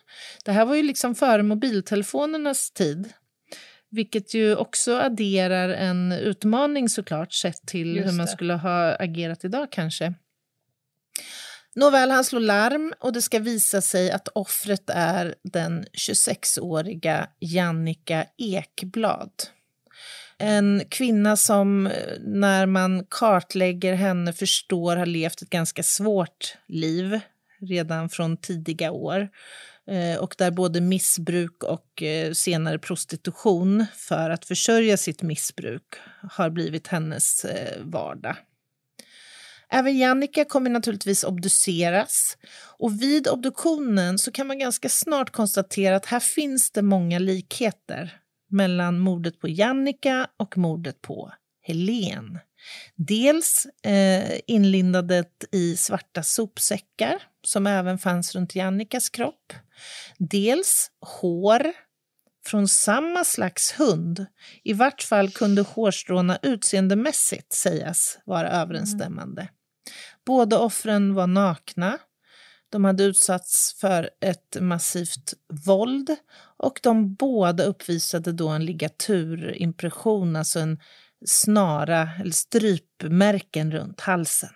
[0.45, 3.13] Det här var ju liksom före mobiltelefonernas tid.
[3.89, 8.31] Vilket ju också adderar en utmaning såklart sett till Just hur man det.
[8.31, 10.13] skulle ha agerat idag kanske.
[11.75, 18.25] Nåväl, han slår larm och det ska visa sig att offret är den 26-åriga Jannica
[18.37, 19.31] Ekblad.
[20.37, 21.89] En kvinna som
[22.19, 27.19] när man kartlägger henne förstår har levt ett ganska svårt liv
[27.67, 29.29] redan från tidiga år
[29.87, 35.83] eh, och där både missbruk och eh, senare prostitution för att försörja sitt missbruk
[36.31, 38.35] har blivit hennes eh, vardag.
[39.69, 42.37] Även Jannica kommer naturligtvis obduceras
[42.77, 48.19] och vid obduktionen så kan man ganska snart konstatera att här finns det många likheter
[48.49, 52.39] mellan mordet på Jannica och mordet på Helen.
[52.95, 59.53] Dels eh, inlindandet i svarta sopsäckar som även fanns runt Jannikas kropp.
[60.17, 61.73] Dels hår
[62.45, 64.25] från samma slags hund.
[64.63, 69.41] I vart fall kunde hårstråna utseendemässigt sägas vara överensstämmande.
[69.41, 69.53] Mm.
[70.25, 71.97] Båda offren var nakna.
[72.69, 75.33] De hade utsatts för ett massivt
[75.65, 76.15] våld
[76.57, 80.79] och de båda uppvisade då en ligaturimpression, alltså en
[81.25, 84.49] snara eller strypmärken runt halsen.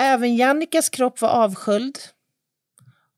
[0.00, 1.98] Även Jannikas kropp var avsköljd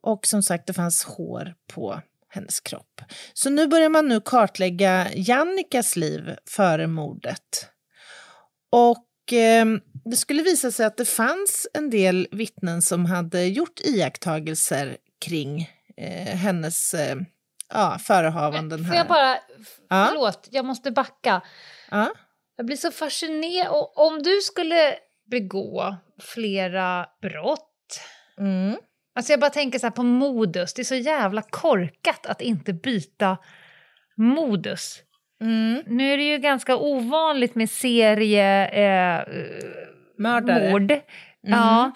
[0.00, 3.00] och som sagt det fanns hår på hennes kropp.
[3.32, 7.66] Så nu börjar man nu kartlägga Jannikas liv före mordet.
[8.70, 9.66] Och eh,
[10.04, 15.70] det skulle visa sig att det fanns en del vittnen som hade gjort iakttagelser kring
[15.96, 17.16] eh, hennes eh,
[17.68, 18.86] ja, förehavanden.
[18.86, 19.38] Får jag bara,
[19.88, 20.48] förlåt, ja.
[20.50, 21.42] jag måste backa.
[21.90, 22.12] Ja.
[22.56, 23.90] Jag blir så fascinerad.
[23.94, 24.94] Om du skulle
[25.32, 25.96] begå
[26.34, 28.00] flera brott.
[28.38, 28.76] Mm.
[29.14, 33.38] Alltså jag bara tänker så på modus, det är så jävla korkat att inte byta
[34.16, 35.02] modus.
[35.40, 35.82] Mm.
[35.86, 38.68] Nu är det ju ganska ovanligt med serie...
[38.68, 39.24] Eh.
[40.18, 40.92] Mord.
[40.92, 41.02] Mm.
[41.40, 41.92] Ja.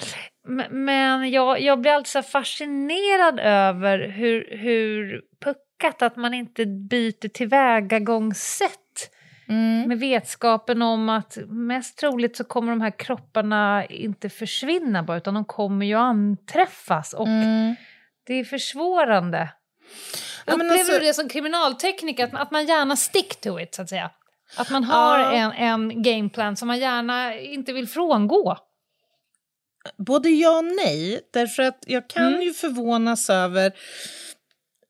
[0.70, 8.86] Men jag, jag blir alltså fascinerad över hur, hur puckat att man inte byter tillvägagångssätt
[9.49, 9.88] Mm.
[9.88, 15.34] Med vetskapen om att mest troligt så kommer de här kropparna inte försvinna bara utan
[15.34, 17.74] de kommer ju anträffas och mm.
[18.26, 19.49] det är försvårande.
[20.47, 20.92] Ja, Upplever alltså...
[20.92, 24.11] du det som kriminaltekniker, att, att man gärna stick to it så att säga?
[24.57, 25.32] Att man har ja.
[25.32, 28.57] en, en gameplan som man gärna inte vill frångå?
[29.97, 32.42] Både ja och nej, därför att jag kan mm.
[32.42, 33.72] ju förvånas över...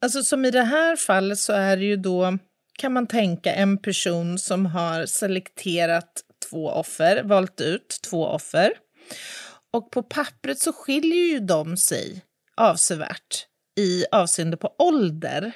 [0.00, 2.38] Alltså som i det här fallet så är det ju då
[2.78, 8.72] kan man tänka en person som har selekterat två offer, valt ut två offer.
[9.72, 12.22] Och på pappret så skiljer ju de sig
[12.56, 13.46] avsevärt
[13.78, 15.52] i avseende på ålder.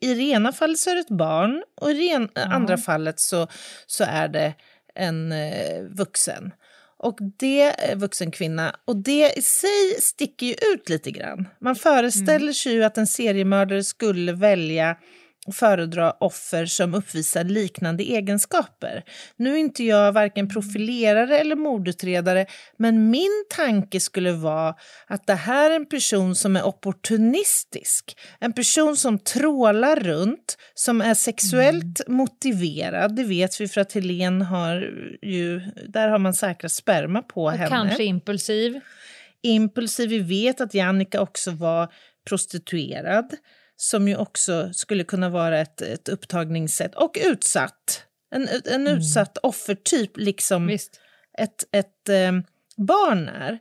[0.00, 2.28] I det ena fallet så är det ett barn och i det mm.
[2.34, 3.48] andra fallet så,
[3.86, 4.54] så är det
[4.94, 6.52] en eh, vuxen.
[6.98, 8.76] Och det eh, vuxen kvinna.
[8.84, 11.48] Och det i sig sticker ju ut lite grann.
[11.60, 12.54] Man föreställer mm.
[12.54, 14.96] sig ju att en seriemördare skulle välja
[15.54, 19.04] föredra offer som uppvisar liknande egenskaper.
[19.36, 22.46] Nu är inte jag varken profilerare eller mordutredare,
[22.78, 24.74] men min tanke skulle vara
[25.06, 28.18] att det här är en person som är opportunistisk.
[28.40, 32.16] En person som trålar runt, som är sexuellt mm.
[32.16, 33.16] motiverad.
[33.16, 34.74] Det vet vi för att Helen har
[35.22, 37.68] ju, där har man säkrat sperma på Och henne.
[37.68, 38.80] kanske impulsiv.
[39.42, 40.10] Impulsiv.
[40.10, 41.92] Vi vet att Jannica också var
[42.28, 43.36] prostituerad
[43.76, 46.94] som ju också skulle kunna vara ett, ett upptagningssätt.
[46.94, 48.02] Och utsatt.
[48.34, 48.98] En, en mm.
[48.98, 51.00] utsatt offertyp, liksom Visst.
[51.38, 52.32] ett, ett eh,
[52.76, 53.58] barn är.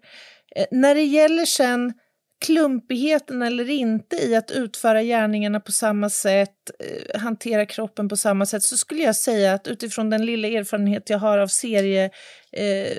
[0.56, 1.94] Eh, när det gäller sen
[2.40, 8.46] klumpigheten eller inte i att utföra gärningarna på samma sätt, eh, hantera kroppen på samma
[8.46, 12.10] sätt, så skulle jag säga att utifrån den lilla erfarenhet jag har av serie,
[12.52, 12.98] eh,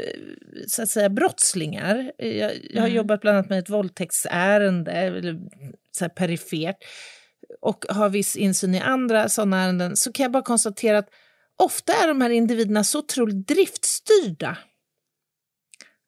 [0.66, 2.96] så att säga brottslingar, jag, jag har mm.
[2.96, 5.38] jobbat bland annat med ett våldtäktsärende, eller
[5.92, 6.76] så här perifert,
[7.60, 11.08] och har viss insyn i andra sådana ärenden, så kan jag bara konstatera att
[11.56, 14.58] ofta är de här individerna så otroligt driftstyrda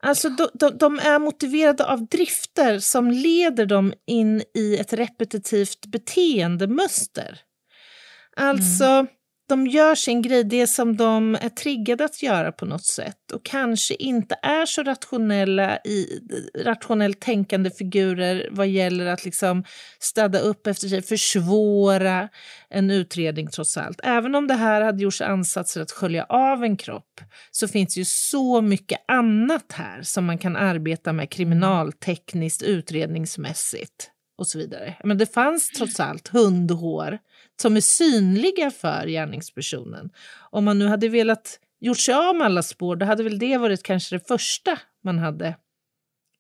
[0.03, 5.87] Alltså de, de, de, är motiverade av drifter som leder dem in i ett repetitivt
[5.87, 7.41] beteendemönster.
[8.37, 9.07] Alltså, mm
[9.49, 13.45] de gör sin grej, det som de är triggade att göra på något sätt och
[13.45, 16.21] kanske inte är så rationella i
[16.65, 19.65] rationellt tänkande figurer vad gäller att liksom
[19.99, 22.29] städa upp efter sig, försvåra
[22.71, 24.01] en utredning trots allt.
[24.03, 27.21] Även om det här hade gjorts ansatser att skölja av en kropp
[27.51, 34.11] så finns det ju så mycket annat här som man kan arbeta med kriminaltekniskt, utredningsmässigt
[34.39, 34.97] och så vidare.
[35.05, 37.19] Men det fanns trots allt hundhår
[37.63, 40.11] som är synliga för gärningspersonen.
[40.51, 43.57] Om man nu hade velat gjort sig av med alla spår, då hade väl det
[43.57, 45.57] varit kanske det första man hade.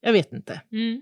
[0.01, 0.61] Jag vet inte.
[0.73, 1.01] Mm.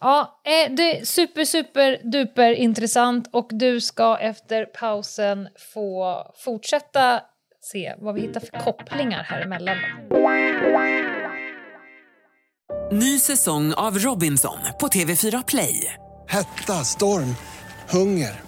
[0.00, 7.20] Ja, eh, det är super, super, duper intressant och du ska efter pausen få fortsätta
[7.60, 9.76] se vad vi hittar för kopplingar här emellan.
[12.92, 15.94] Ny säsong av Robinson på TV4 Play.
[16.28, 17.34] Hetta, storm,
[17.88, 18.47] hunger.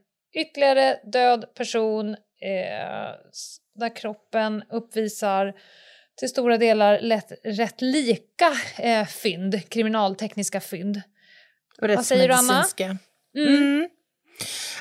[0.33, 2.09] ytterligare död person
[2.41, 3.15] eh,
[3.75, 5.53] där kroppen uppvisar
[6.19, 11.01] till stora delar lätt, rätt lika eh, fynd, kriminaltekniska fynd.
[11.81, 12.65] Och Vad säger du, Anna?
[13.35, 13.55] Mm.
[13.55, 13.89] Mm.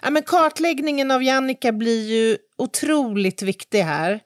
[0.03, 4.21] Ja, men kartläggningen av Jannica blir ju otroligt viktig här.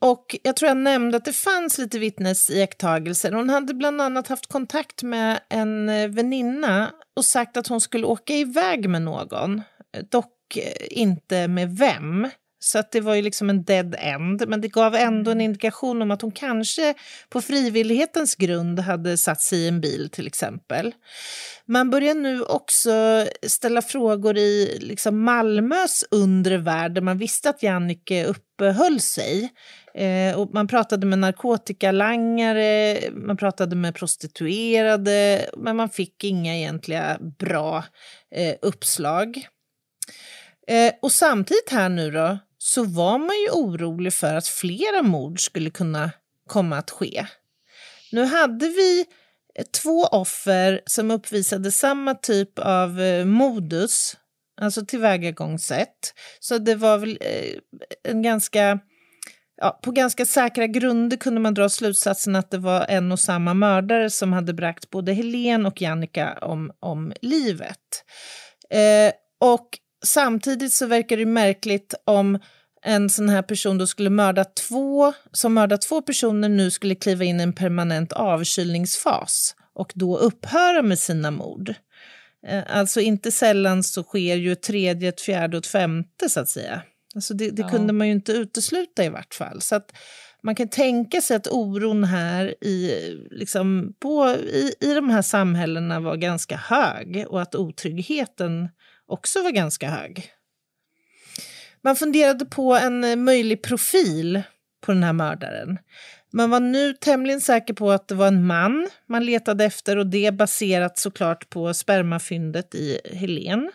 [0.00, 3.32] Och jag tror jag nämnde att det fanns lite vittnesiakttagelser.
[3.32, 8.06] Hon hade bland annat haft kontakt med en eh, väninna och sagt att hon skulle
[8.06, 9.62] åka iväg med någon.
[10.10, 10.35] Dock
[10.90, 12.28] inte med vem.
[12.58, 16.02] Så att det var ju liksom en dead end, men det gav ändå en indikation
[16.02, 16.94] om att hon kanske
[17.28, 20.94] på frivillighetens grund hade satt sig i en bil till exempel.
[21.66, 27.62] Man börjar nu också ställa frågor i liksom Malmös undre värld där man visste att
[27.62, 29.52] Jannike uppehöll sig.
[29.94, 37.18] Eh, och man pratade med narkotikalangare, man pratade med prostituerade men man fick inga egentliga
[37.38, 37.84] bra
[38.34, 39.46] eh, uppslag.
[40.68, 45.40] Eh, och samtidigt här nu då, så var man ju orolig för att flera mord
[45.40, 46.10] skulle kunna
[46.46, 47.26] komma att ske.
[48.12, 49.06] Nu hade vi
[49.54, 54.16] eh, två offer som uppvisade samma typ av eh, modus,
[54.60, 56.14] alltså tillvägagångssätt.
[56.40, 57.52] Så det var väl eh,
[58.12, 58.78] en ganska...
[59.58, 63.54] Ja, på ganska säkra grunder kunde man dra slutsatsen att det var en och samma
[63.54, 68.04] mördare som hade bragt både Helen och Jannica om, om livet.
[68.70, 72.38] Eh, och samtidigt så verkar det märkligt om
[72.82, 77.24] en sån här person då skulle mörda två, som mördat två personer nu skulle kliva
[77.24, 81.74] in i en permanent avkylningsfas och då upphöra med sina mord.
[82.46, 86.40] Eh, alltså inte sällan så sker ju ett tredje, ett fjärde och ett femte så
[86.40, 86.82] att säga.
[87.14, 87.68] Alltså det, det ja.
[87.68, 89.60] kunde man ju inte utesluta i vart fall.
[89.60, 89.92] Så att
[90.42, 92.90] man kan tänka sig att oron här i,
[93.30, 98.68] liksom, på, i, i de här samhällena var ganska hög och att otryggheten
[99.06, 100.30] också var ganska hög.
[101.82, 104.42] Man funderade på en möjlig profil
[104.80, 105.78] på den här mördaren.
[106.32, 110.06] Man var nu tämligen säker på att det var en man man letade efter och
[110.06, 113.70] det baserat såklart på spermafyndet i Helen.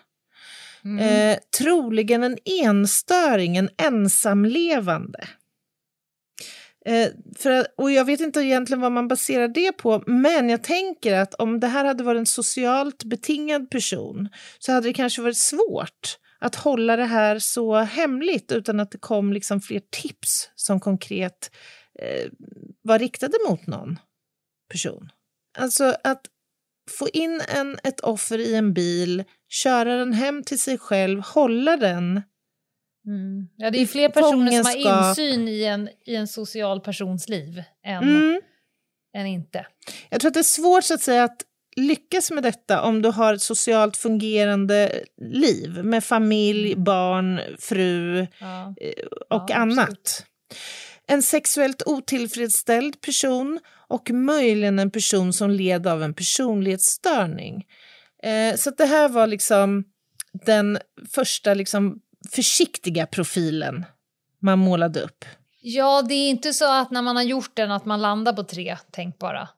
[0.99, 5.19] Eh, troligen en enstöring, en ensamlevande.
[6.85, 11.13] Eh, för, och jag vet inte egentligen vad man baserar det på, men jag tänker
[11.13, 14.29] att om det här hade varit en socialt betingad person
[14.59, 18.97] så hade det kanske varit svårt att hålla det här så hemligt utan att det
[18.97, 21.51] kom liksom fler tips som konkret
[21.99, 22.31] eh,
[22.81, 23.99] var riktade mot någon
[24.71, 25.09] person.
[25.57, 26.21] Alltså att
[26.89, 31.77] få in en, ett offer i en bil, köra den hem till sig själv, hålla
[31.77, 32.21] den.
[33.07, 33.47] Mm.
[33.57, 37.63] Ja, det är fler personer som har insyn i en, i en social persons liv
[37.85, 38.41] än, Mm.
[39.17, 39.65] än inte.
[40.09, 41.41] Jag tror att det är svårt så att säga att
[41.75, 48.73] lyckas med detta om du har ett socialt fungerande liv med familj, barn, fru Ja.
[48.81, 49.79] eh, och Ja, annat.
[49.89, 50.25] absolut.
[51.07, 57.65] En sexuellt otillfredsställd person och möjligen en person som led av en personlighetsstörning.
[58.23, 59.83] Eh, så det här var liksom
[60.45, 60.77] den
[61.13, 61.99] första liksom
[62.31, 63.85] försiktiga profilen
[64.39, 65.25] man målade upp.
[65.61, 68.43] Ja, det är inte så att när man har gjort den att man landar på
[68.43, 69.49] tre tänkbara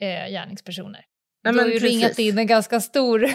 [0.00, 1.04] eh, gärningspersoner.
[1.44, 1.90] Nej, du har ju precis.
[1.90, 3.30] ringat in en ganska stor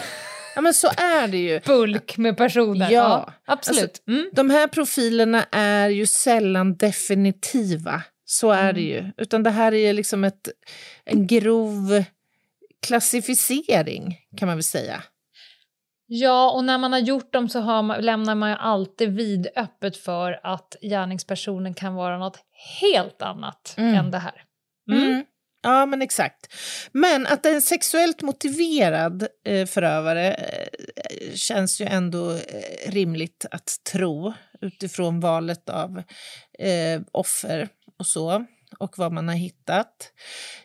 [0.56, 1.60] Ja, men så är det ju.
[1.66, 2.90] bulk med personer.
[2.90, 3.32] Ja.
[3.46, 4.02] absolut.
[4.08, 4.30] Mm.
[4.32, 8.02] De här profilerna är ju sällan definitiva.
[8.24, 9.04] Så är det ju.
[9.16, 10.48] Utan det här är ju liksom ett,
[11.04, 12.04] en grov
[12.86, 15.02] klassificering, kan man väl säga.
[16.06, 20.40] Ja, och när man har gjort dem så man, lämnar man ju alltid vidöppet för
[20.42, 22.38] att gärningspersonen kan vara något
[22.80, 23.94] helt annat Mm.
[23.94, 24.42] än det här.
[24.92, 25.24] Mm.
[25.62, 26.52] Ja, men exakt.
[26.92, 34.32] Men att en sexuellt motiverad eh, förövare eh, känns ju ändå eh, rimligt att tro
[34.60, 36.02] utifrån valet av
[36.58, 38.44] eh, offer och så
[38.78, 40.12] och vad man har hittat.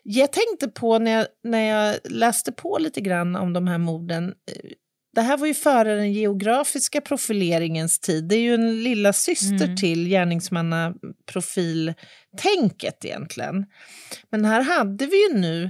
[0.03, 4.27] Jag tänkte på när jag, när jag läste på lite grann om de här morden
[4.27, 4.71] eh,
[5.15, 8.27] det här var ju före den geografiska profileringens tid.
[8.27, 9.75] Det är ju en lilla syster Mm.
[9.77, 13.65] till gärningsmannaprofiltänket egentligen.
[14.29, 15.69] Men här hade vi ju nu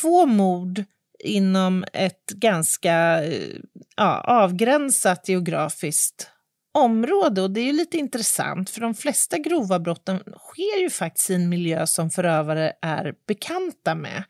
[0.00, 0.84] två mord
[1.24, 3.56] inom ett ganska eh,
[3.96, 6.30] ja, avgränsat geografiskt
[6.74, 7.42] område.
[7.42, 11.34] Och det är ju lite intressant, för de flesta grova brotten sker ju faktiskt i
[11.34, 14.24] en miljö som förövare är bekanta med.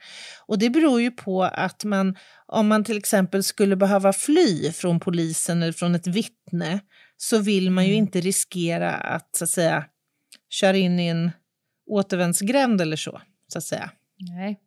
[0.46, 2.16] Och det beror ju på att man,
[2.46, 6.80] om man till exempel skulle behöva fly från polisen eller från ett vittne,
[7.16, 9.84] så vill man ju inte riskera att, så att säga,
[10.50, 11.30] köra in i en
[11.90, 13.20] återvändsgränd eller så,
[13.52, 13.90] så att säga.
[14.18, 14.60] Nej.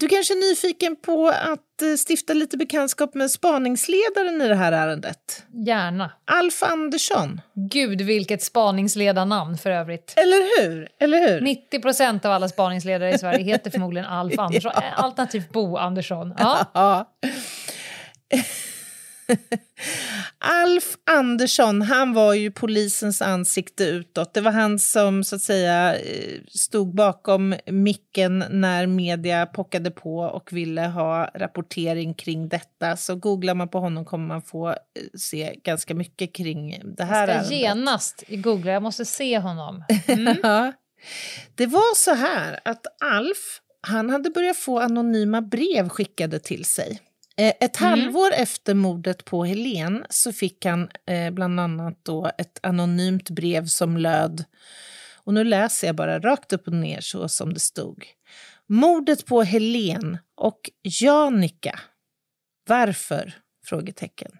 [0.00, 4.72] Du kanske är nyfiken på att eh, stifta lite bekantskap med spaningsledaren i det här
[4.72, 5.44] ärendet?
[5.66, 6.10] Gärna.
[6.24, 7.40] Alf Andersson.
[7.54, 10.14] Gud, vilket spaningsledarnamn för övrigt.
[10.16, 10.88] Eller hur?
[11.00, 11.40] Eller hur?
[11.40, 16.34] 90 procent av alla spaningsledare i Sverige heter förmodligen Alf Andersson, Eh, alternativt Bo Andersson.
[16.38, 17.10] Ja.
[20.38, 24.34] Alf Andersson, han var ju polisens ansikte utåt.
[24.34, 30.18] Det var han som så att säga eh, stod bakom micken när media pockade på
[30.18, 32.96] och ville ha rapportering kring detta.
[32.96, 34.74] Så googlar man på honom kommer man få eh,
[35.18, 37.60] se ganska mycket kring det här Jag ska ärendet.
[37.60, 39.84] genast googla, jag måste se honom.
[40.42, 40.72] Ja.
[41.54, 47.00] Det var så här att Alf han hade börjat få anonyma brev skickade till sig.
[47.38, 52.58] Eh, Ett halvår efter mordet på Helen så fick han eh, bland annat då ett
[52.62, 54.44] anonymt brev som löd,
[55.24, 58.04] och nu läser jag bara rakt upp och ner så som det stod.
[58.68, 61.80] Mordet på Helen och Janika.
[62.68, 63.34] Varför?
[63.66, 64.32] Frågetecken.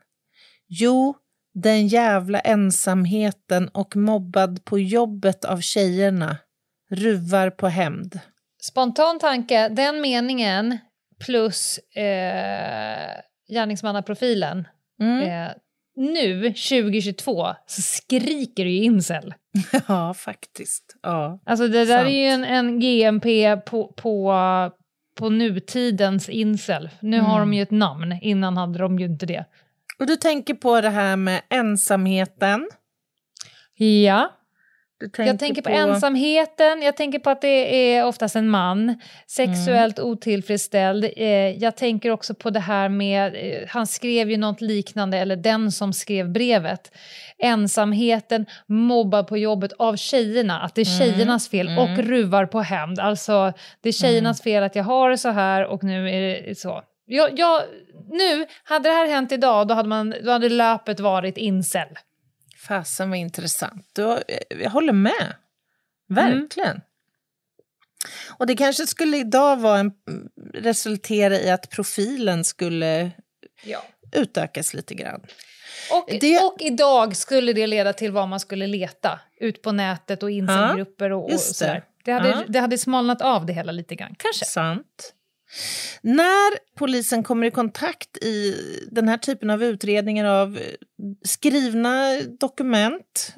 [0.68, 1.16] Jo,
[1.54, 6.36] den jävla ensamheten och mobbad på jobbet av tjejerna.
[6.90, 8.20] Ruvar på hämnd.
[8.62, 10.78] Spontan tanke, den meningen
[11.24, 14.68] plus eh, gärningsmannaprofilen.
[15.00, 15.20] Mm.
[15.46, 15.52] Eh,
[15.96, 19.34] nu, 2022, så skriker det ju incel.
[19.88, 20.96] Ja, faktiskt.
[21.02, 21.40] Ja.
[21.46, 22.08] Alltså det där Sant.
[22.08, 24.34] är ju en, en GMP på, på,
[25.18, 26.90] på nutidens incel.
[27.00, 27.50] Nu har Mm.
[27.50, 29.44] de ju ett namn, innan hade de ju inte det.
[29.98, 32.68] Och du tänker på det här med ensamheten.
[33.74, 34.30] Ja.
[35.00, 39.98] Tänker Jag tänker på, ensamheten, jag tänker på att det är oftast en man, sexuellt
[39.98, 40.10] Mm.
[40.10, 41.04] otillfredsställd.
[41.16, 45.36] Eh, jag tänker också på det här med, eh, han skrev ju något liknande, eller
[45.36, 46.92] den som skrev brevet.
[47.38, 51.12] Ensamheten, mobbad på jobbet av tjejerna, att det är Mm.
[51.14, 51.78] tjejernas fel Mm.
[51.78, 53.00] och ruvar på hämnd.
[53.00, 56.58] Alltså, det är tjejernas fel att jag har det så här och nu är det
[56.58, 56.82] så.
[57.06, 57.62] Jag, jag,
[58.10, 61.88] nu, hade det här hänt idag, då hade, man, då hade löpet varit incel.
[62.68, 63.88] Fasen vad intressant.
[63.92, 65.34] Du, har- jag håller med.
[66.08, 66.80] Verkligen.
[68.38, 69.92] Och det kanske skulle idag vara en,
[70.54, 73.10] resultera i att profilen skulle
[73.64, 73.82] Ja.
[74.12, 75.20] utökas lite grann.
[75.92, 80.22] Och, Det- och idag skulle det leda till vad man skulle leta ut på nätet
[80.22, 81.38] och incelgrupper och, och det.
[81.38, 81.84] sådär.
[82.04, 82.44] Det hade, Ja.
[82.48, 84.44] det hade smalnat av det hela lite grann, kanske.
[84.44, 85.12] Sant.
[86.02, 88.54] När polisen kommer i kontakt i
[88.90, 90.62] den här typen av utredningar av eh,
[91.24, 93.34] skrivna dokument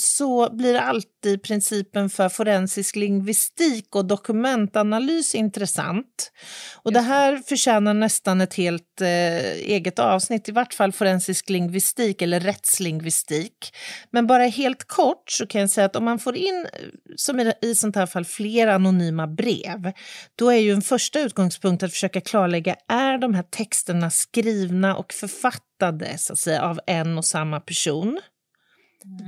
[0.00, 6.32] så blir alltid principen för forensisk lingvistik och dokumentanalys intressant.
[6.82, 12.22] Och det här förtjänar nästan ett helt eh, eget avsnitt, i vart fall forensisk lingvistik
[12.22, 13.76] eller rättslingvistik.
[14.10, 17.40] Men bara helt kort så kan jag säga att om man får in, eh, som
[17.40, 19.92] i, i sånt här fall, flera anonyma brev,
[20.36, 25.12] då är ju en första utgångspunkt att försöka klarlägga, är de här texterna skrivna och
[25.12, 28.20] författade så att säga, av en och samma person?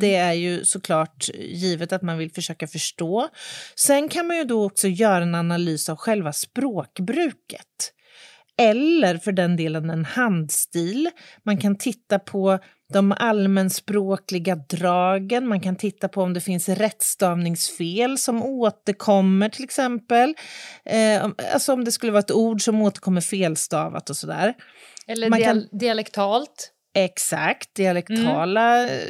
[0.00, 3.28] Det är ju såklart givet att man vill försöka förstå.
[3.76, 7.90] Sen kan man ju då också göra en analys av själva språkbruket.
[8.58, 11.10] Eller för den delen en handstil.
[11.42, 12.58] Man kan titta på
[12.92, 20.34] de allmänspråkliga dragen, man kan titta på om det finns rättstavningsfel som återkommer till exempel.
[20.84, 24.54] Eh, alltså om det skulle vara ett ord som återkommer felstavat och sådär.
[25.06, 26.70] Eller Man dial- dialektalt.
[26.97, 29.09] Exakt, dialektala, eh,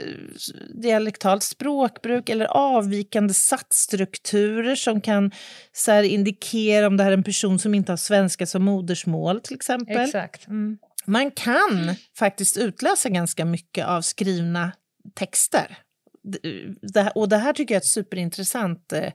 [0.75, 5.31] dialektalt språkbruk eller avvikande satsstrukturer som kan
[5.73, 9.41] så här, indikera om det här är en person som inte har svenska som modersmål
[9.41, 9.97] till exempel.
[10.01, 10.47] Exakt.
[10.47, 10.79] Mm.
[11.07, 14.73] Man kan faktiskt utläsa ganska mycket av skrivna
[15.15, 15.79] texter.
[16.23, 16.39] D-
[16.83, 19.13] Det och det här tycker jag är ett superintressant, eh,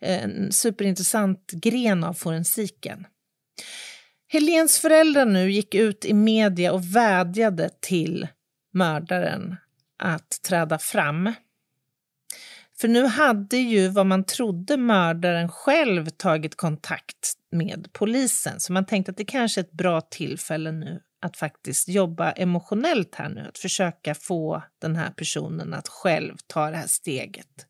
[0.00, 3.06] en superintressant gren av forensiken.
[4.32, 8.28] Helens föräldrar nu gick ut i media och vädjade till
[8.72, 9.56] mördaren
[9.98, 11.32] att träda fram.
[12.80, 18.60] För nu hade ju vad man trodde mördaren själv tagit kontakt med polisen.
[18.60, 23.14] Så man tänkte att det kanske är ett bra tillfälle nu att faktiskt jobba emotionellt
[23.14, 23.40] här nu.
[23.48, 27.66] Att försöka få den här personen att själv ta det här steget.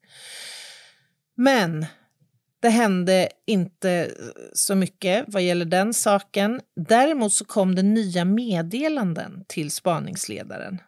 [1.35, 1.87] Men
[2.63, 4.11] det hände inte
[4.53, 6.61] så mycket vad gäller den saken.
[6.77, 10.79] Däremot så kom det nya meddelanden till spaningsledaren.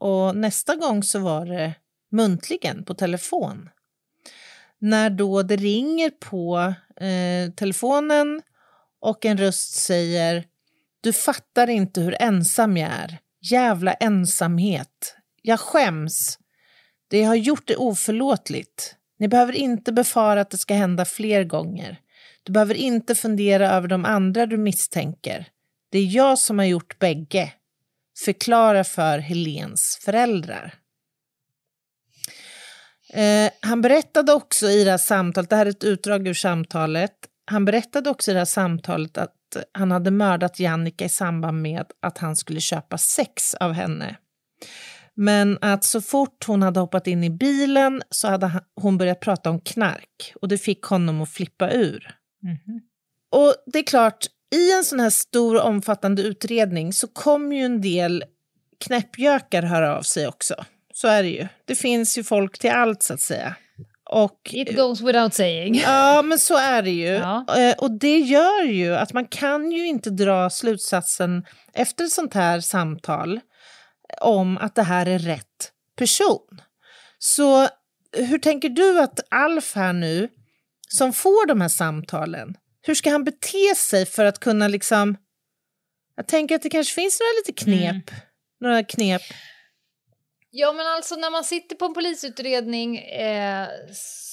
[0.00, 1.74] Och nästa gång så var det
[2.10, 3.68] muntligen på telefon.
[4.78, 6.74] När då det ringer på
[7.04, 8.42] eh, telefonen
[9.00, 10.44] och en röst säger
[11.00, 13.18] Du fattar inte hur ensam jag är.
[13.40, 15.16] Jävla ensamhet.
[15.42, 16.38] Jag skäms.
[17.08, 18.96] Det jag har gjort är oförlåtligt.
[19.18, 22.00] Ni behöver inte befara att det ska hända fler gånger.
[22.42, 25.46] Du behöver inte fundera över de andra du misstänker.
[25.90, 27.52] Det är jag som har gjort bägge.
[28.24, 30.74] Förklara för Helens föräldrar.
[33.12, 37.12] Eh, han berättade också i det här samtalet, det här är ett utdrag ur samtalet,
[37.46, 41.86] han berättade också i det här samtalet att han hade mördat Jannica i samband med
[42.02, 44.16] att han skulle köpa sex av henne.
[45.16, 48.50] Men att så fort hon hade hoppat in i bilen så hade
[48.80, 52.16] hon börjat prata om knark och det fick honom att flippa ur.
[53.32, 57.62] Och det är klart, i en sån här stor och omfattande utredning så kommer ju
[57.64, 58.24] en del
[58.84, 60.54] knäppjökar höra av sig också.
[60.94, 61.46] Så är det ju.
[61.64, 63.54] Det finns ju folk till allt så att säga.
[64.10, 65.74] Och, It goes without saying.
[65.74, 67.06] Ja, men så är det ju.
[67.06, 67.44] Ja.
[67.58, 72.34] Eh, Och det gör ju att man kan ju inte dra slutsatsen efter ett sånt
[72.34, 73.40] här samtal
[74.20, 76.60] om att det här är rätt person.
[77.18, 77.68] Så
[78.16, 80.28] hur tänker du att Alf här nu,
[80.88, 85.16] som får de här samtalen, hur ska han bete sig för att kunna liksom...
[86.16, 88.10] Jag tänker att det kanske finns några lite knep.
[88.60, 89.22] Några knep.
[90.56, 93.66] Ja, men alltså när man sitter på en polisutredning eh,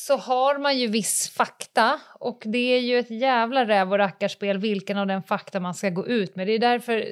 [0.06, 4.58] så har man ju viss fakta och det är ju ett jävla räv och rackarspel
[4.58, 6.48] vilken av den fakta man ska gå ut med.
[6.48, 7.06] Det är därför eh,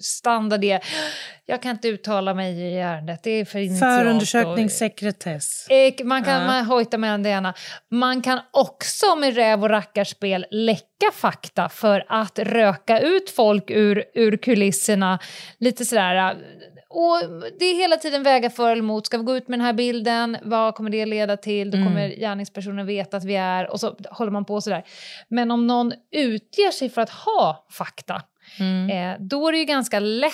[0.00, 0.84] standard är
[1.46, 4.02] jag kan inte uttala mig i ärendet, det är för initialt.
[4.02, 5.66] Förundersökningssekretess.
[5.68, 6.46] Eh, Man kan Ja.
[6.46, 7.54] man hojta mellan det ena.
[7.90, 14.04] Man kan också med räv och rackarspel läcka fakta för att röka ut folk ur,
[14.14, 15.18] ur kulisserna.
[15.58, 16.36] Lite sådär...
[16.96, 17.18] och
[17.58, 19.06] det är hela tiden väga för eller emot.
[19.06, 20.36] Ska vi gå ut med den här bilden?
[20.42, 21.70] Vad kommer det leda till?
[21.70, 23.70] Då kommer gärningspersonen veta att vi är...
[23.70, 24.84] Och så håller man på sådär.
[25.28, 28.22] Men om någon utger sig för att ha fakta,
[28.90, 30.32] eh, då är det ju ganska lätt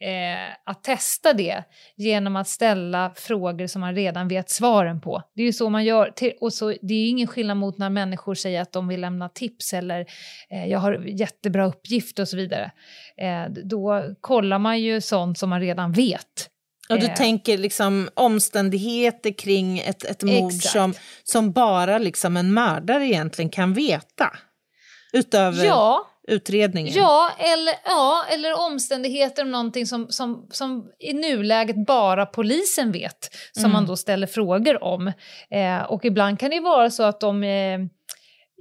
[0.00, 1.64] eh, att testa det
[1.96, 5.22] genom att ställa frågor som man redan vet svaren på.
[5.34, 6.12] Det är ju så man gör.
[6.40, 9.74] Och så, det är ingen skillnad mot när människor säger att de vill lämna tips
[9.74, 10.06] eller
[10.50, 12.70] eh, jag har jättebra uppgift och så vidare.
[13.18, 16.50] Eh, då kollar man ju sånt som man redan vet.
[16.88, 17.14] Och du Eh.
[17.14, 20.72] tänker liksom omständigheter kring ett, ett mord Exakt.
[20.72, 20.94] som,
[21.24, 24.36] som bara liksom en mördare egentligen kan veta?
[25.12, 26.94] Utöver Ja, utredningen?
[26.94, 33.30] Ja, eller, ja, eller omständigheter om någonting som, som, som i nuläget bara polisen vet,
[33.52, 35.12] som man då ställer frågor om.
[35.50, 37.78] Eh, och ibland kan det vara så att de eh,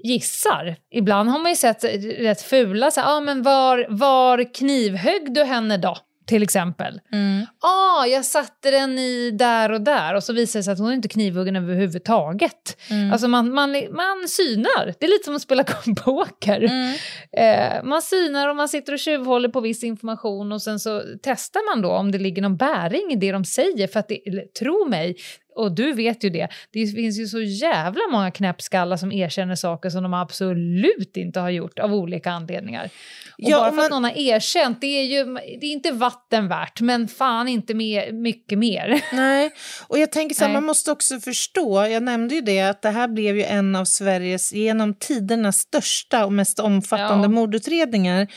[0.04, 0.76] gissar.
[0.92, 1.84] Ibland har man ju sett
[2.20, 5.98] rätt fula, så här, ah, men var, var knivhögg du henne då?
[6.26, 7.02] Till exempel.
[7.12, 7.46] Mm.
[7.60, 10.90] ah, jag satte den i där och där och så visar det sig att hon
[10.90, 12.78] är inte knivhuggen överhuvudtaget.
[12.90, 13.12] Mm.
[13.12, 14.94] Alltså man, man, man synar.
[15.00, 15.64] Det är lite som att spela
[16.04, 16.64] poker.
[16.64, 16.96] Mm.
[17.38, 21.76] Eh, man synar och man sitter och tjuvhåller på viss information och sen så testar
[21.76, 23.88] man då om det ligger någon bäring i det de säger.
[23.88, 24.20] För att det,
[24.60, 25.16] tro mig,
[25.56, 29.90] och du vet ju det, det finns ju så jävla många knäppskallar som erkänner saker
[29.90, 32.86] som de absolut inte har gjort av olika anledningar.
[32.86, 32.90] Och
[33.38, 36.48] Ja, bara för att man- någon har erkänt, det är ju det är inte vatten
[36.48, 39.02] värt, men fan inte mer, mycket mer.
[39.14, 39.52] Nej,
[39.88, 42.90] och jag tänker så här, man måste också förstå, jag nämnde ju det, att det
[42.90, 47.30] här blev ju en av Sveriges genom tiderna största och mest omfattande Ja.
[47.30, 48.28] mordutredningar.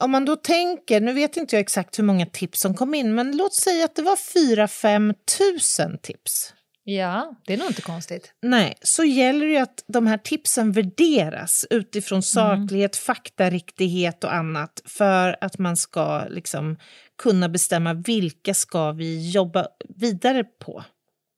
[0.00, 3.14] Om man då tänker, nu vet inte jag exakt hur många tips som kom in,
[3.14, 6.52] men låt säga att det var 4-5 tusen tips.
[6.88, 8.32] Ja, det är nog inte konstigt.
[8.42, 14.82] Nej, så gäller det ju att de här tipsen värderas utifrån saklighet, faktariktighet och annat
[14.84, 16.76] för att man ska liksom
[17.22, 20.84] kunna bestämma vilka ska vi jobba vidare på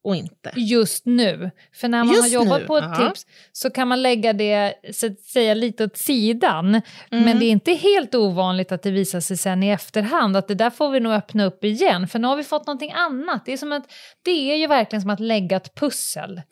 [0.05, 0.53] och inte.
[0.57, 1.51] Just nu.
[1.75, 3.09] För när man Just har jobbat nu, på ett ja.
[3.09, 6.69] tips så kan man lägga det så att säga, lite åt sidan.
[6.69, 6.83] Mm.
[7.25, 10.55] Men det är inte helt ovanligt att det visar sig sen i efterhand att det
[10.55, 12.09] där får vi nog öppna upp igen.
[12.09, 13.43] För nu har vi fått någonting annat.
[13.47, 13.93] Det är, som att,
[14.25, 16.43] det är ju verkligen som att lägga ett pussel.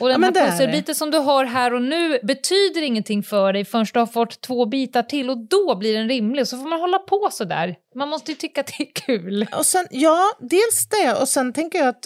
[0.00, 3.52] Och den det här är pusselbiten som du har här och nu betyder ingenting för
[3.52, 6.46] dig förrän du har fått två bitar till och då blir den rimlig.
[6.46, 7.76] Så får man hålla på så där.
[7.94, 9.46] Man måste ju tycka att det är kul.
[9.56, 11.14] Och sen, ja, dels det.
[11.20, 12.04] Och sen tänker jag att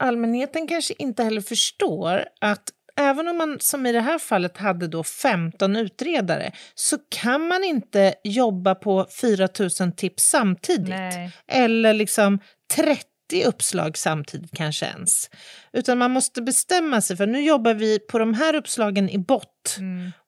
[0.00, 2.62] allmänheten kanske inte heller förstår att
[2.96, 7.64] även om man som i det här fallet hade då 15 utredare så kan man
[7.64, 9.48] inte jobba på 4
[9.80, 10.88] 000 tips samtidigt.
[10.88, 11.30] Nej.
[11.48, 12.38] Eller liksom
[12.74, 13.04] 30
[13.46, 15.30] uppslag samtidigt kanske ens.
[15.72, 19.78] Utan man måste bestämma sig för nu jobbar vi på de här uppslagen i bott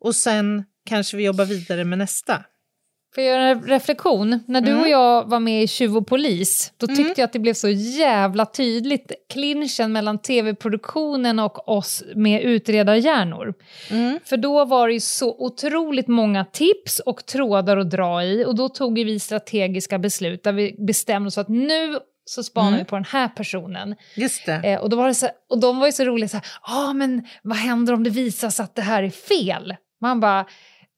[0.00, 2.44] och sen kanske vi jobbar vidare med nästa.
[3.14, 4.40] Får jag göra en reflektion?
[4.46, 4.82] När du Mm.
[4.82, 7.68] och jag var med i Tjuv och polis, då tyckte jag att det blev så
[7.68, 13.54] jävla tydligt, clinchen mellan tv-produktionen och oss med utredarhjärnor.
[13.90, 14.18] Mm.
[14.24, 18.54] För då var det ju så otroligt många tips och trådar att dra i och
[18.56, 22.78] då tog vi strategiska beslut där vi bestämde oss att nu så spanar Mm.
[22.78, 23.94] vi på den här personen.
[24.16, 24.52] Just det.
[24.54, 26.92] Eh, och, då var det så, och de var ju så roliga, så här, ah,
[26.92, 29.74] men vad händer om det visar sig att det här är fel?
[30.00, 30.46] Man bara,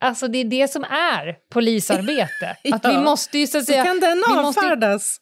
[0.05, 2.57] alltså det är det som är polisarbete.
[2.73, 3.01] Att vi Ja.
[3.03, 5.17] måste ju så att Så säga, kan den avfärdas.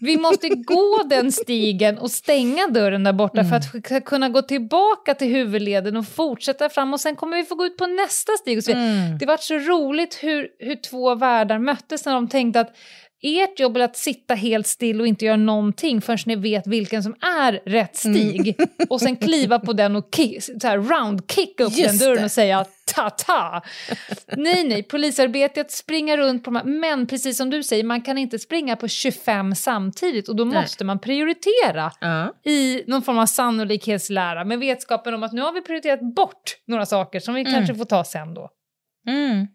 [0.00, 5.14] vi måste gå den stigen och stänga dörren där borta för att kunna gå tillbaka
[5.14, 8.58] till huvudleden och fortsätta fram och sen kommer vi få gå ut på nästa stig.
[8.58, 8.72] Och så.
[8.72, 9.18] Mm.
[9.18, 12.76] Det var så roligt hur, hur två världar möttes när de tänkte att
[13.22, 17.02] ert jobb är att sitta helt still och inte göra någonting förrän ni vet vilken
[17.02, 18.56] som är rätt stig.
[18.88, 22.16] Och sen kliva på den och ki- så här round kicka upp den Just dörren
[22.18, 22.24] det.
[22.24, 22.64] och säga
[22.94, 23.62] ta-ta.
[24.36, 26.64] Nej, nej, polisarbetet, springa runt på de här.
[26.64, 30.62] Men precis som du säger, man kan inte springa på 25 samtidigt och då Nej.
[30.62, 32.34] måste man prioritera Ja.
[32.50, 36.86] i någon form av sannolikhetslära med vetskapen om att nu har vi prioriterat bort några
[36.86, 38.50] saker som vi kanske får ta sen då.
[39.08, 39.46] Mm.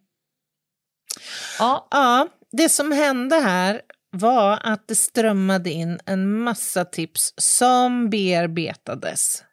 [1.60, 3.82] Ja, Ja, det som hände här
[4.12, 9.44] var att det strömmade in en massa tips som bearbetades.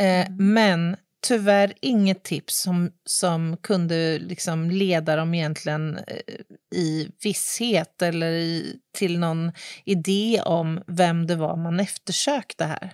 [0.00, 0.96] Eh, Men
[1.26, 6.34] tyvärr inget tips som, som kunde liksom leda dem egentligen eh,
[6.74, 9.52] i visshet eller i, till någon
[9.84, 12.92] idé om vem det var man eftersökte här.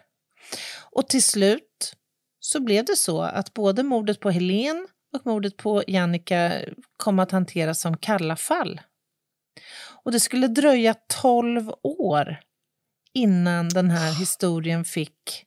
[0.93, 1.95] Och till slut
[2.41, 6.53] så blev det så att både mordet på Helen och mordet på Jannica
[6.97, 8.81] kom att hanteras som kalla fall.
[10.05, 12.41] Och det skulle dröja 12 år
[13.15, 15.47] innan den här historien fick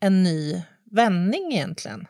[0.00, 2.06] en ny vändning egentligen.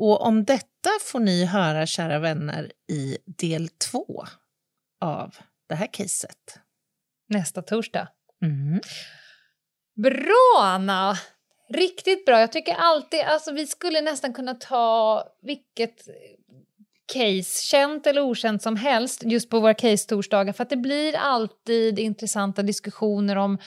[0.00, 4.24] Och om detta får ni höra, kära vänner, i del två
[5.00, 5.36] av
[5.68, 6.58] det här caset.
[7.28, 8.08] nästa torsdag.
[8.42, 8.80] Mm.
[9.96, 11.16] Bra, Anna!
[11.68, 12.40] Riktigt bra.
[12.40, 16.08] Jag tycker alltid, alltså vi skulle nästan kunna ta vilket
[17.12, 21.98] case, känt eller okänt som helst, just på våra case-torsdagar, för att det blir alltid
[21.98, 23.58] intressanta diskussioner om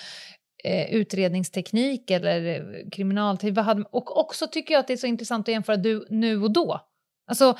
[0.63, 3.55] eh, utredningsteknik eller eh, kriminalteknik.
[3.55, 3.85] kriminaltid.
[3.91, 6.81] Och också tycker jag att det är så intressant att jämföra du, nu och då.
[7.27, 7.57] Alltså,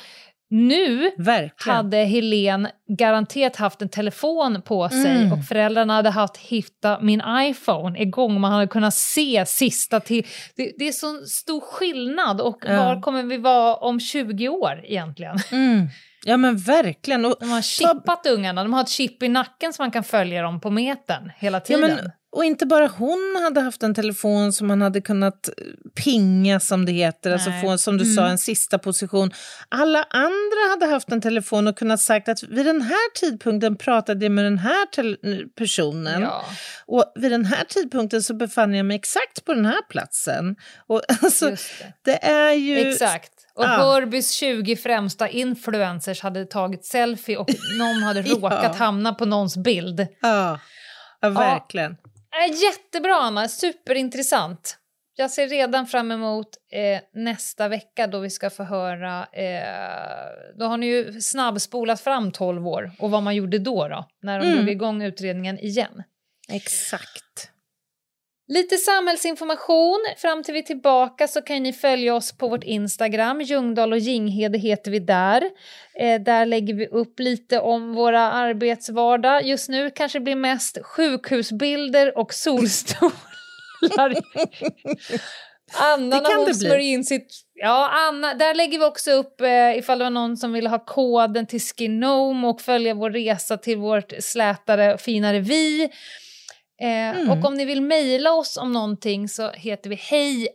[0.54, 1.76] nu Verkligen.
[1.76, 5.32] hade Helen garanterat haft en telefon på sig Mm.
[5.32, 8.40] och föräldrarna hade haft hitta min iPhone igång.
[8.40, 10.26] Man hade kunnat se sista till...
[10.56, 12.76] Det, det är så stor skillnad och Ja.
[12.76, 15.36] var kommer vi vara om 20 år egentligen?
[15.52, 15.88] Mm.
[16.26, 17.24] Ja men verkligen.
[17.24, 20.42] Och, De har chippat ungarna, de har ett chip i nacken så man kan följa
[20.42, 21.80] dem på metern hela ja, tiden.
[21.96, 25.48] men, och inte bara hon hade haft en telefon som man hade kunnat
[26.04, 27.62] pinga som det heter, alltså Nej.
[27.62, 28.16] få som du Mm.
[28.16, 29.30] sa en sista position.
[29.68, 34.24] Alla andra hade haft en telefon och kunnat sagt att vid den här tidpunkten pratade
[34.24, 34.86] jag med den här
[35.54, 36.22] personen.
[36.22, 36.44] Ja,
[36.86, 40.56] Och vid den här tidpunkten så befann jag mig exakt på den här platsen.
[40.86, 41.56] Och alltså, det.
[42.04, 42.78] det är ju...
[42.78, 43.30] Exakt.
[43.54, 43.68] Och Ja.
[43.68, 48.34] Hörbys 20 främsta influencers hade tagit selfie och någon hade Ja.
[48.34, 50.06] råkat hamna på någons bild.
[50.22, 50.58] Ja,
[51.20, 51.96] ja verkligen.
[52.42, 54.78] Äh, jättebra Anna, superintressant.
[55.16, 59.26] Jag ser redan fram emot eh, nästa vecka då vi ska få höra...
[59.32, 64.08] Eh, då har ni ju snabbspolat fram 12 år och vad man gjorde då, då
[64.22, 64.56] när de Mm.
[64.58, 66.02] drog igång utredningen igen.
[66.48, 67.50] Exakt.
[68.48, 70.04] Lite samhällsinformation.
[70.16, 73.40] Fram till vi är tillbaka så kan ni följa oss på vårt Instagram.
[73.40, 75.42] Ljungdahl och Ginghede heter vi där.
[75.98, 79.44] Eh, där lägger vi upp lite om våra arbetsvardag.
[79.44, 83.12] Just nu kanske det blir mest sjukhusbilder och solstolar.
[85.76, 87.28] Anna när hon smörjer in sitt...
[87.54, 90.84] Ja, Anna, där lägger vi också upp eh, ifall det var någon som ville ha
[90.84, 95.90] koden till Skinome och följa vår resa till vårt slätare, finare vi.
[96.84, 100.48] Eh, Och om ni vill mejla oss om någonting så heter vi hej.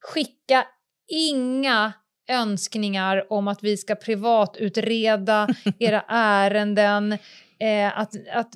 [0.00, 0.66] Skicka
[1.08, 1.92] inga
[2.28, 7.12] önskningar om att vi ska privatutreda era ärenden.
[7.60, 8.50] Eh, att, att,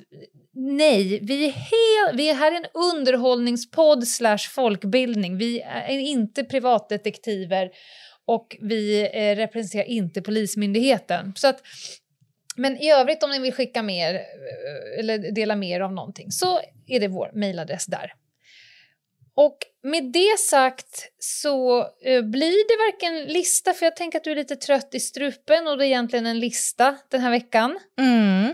[0.53, 5.37] nej, vi är, hel, vi är här en underhållningspodd slash folkbildning.
[5.37, 7.69] Vi är inte privatdetektiver
[8.25, 11.33] och vi eh, representerar inte Polismyndigheten.
[11.35, 11.61] Så att
[12.57, 16.59] men i övrigt om ni vill skicka mer eh, eller dela mer av någonting så
[16.87, 18.13] är det vår mejladress där.
[19.35, 24.31] Och med det sagt så eh, blir det varken lista, för jag tänker att du
[24.31, 27.79] är lite trött i strupen och det är egentligen en lista den här veckan.
[27.99, 28.53] Mm.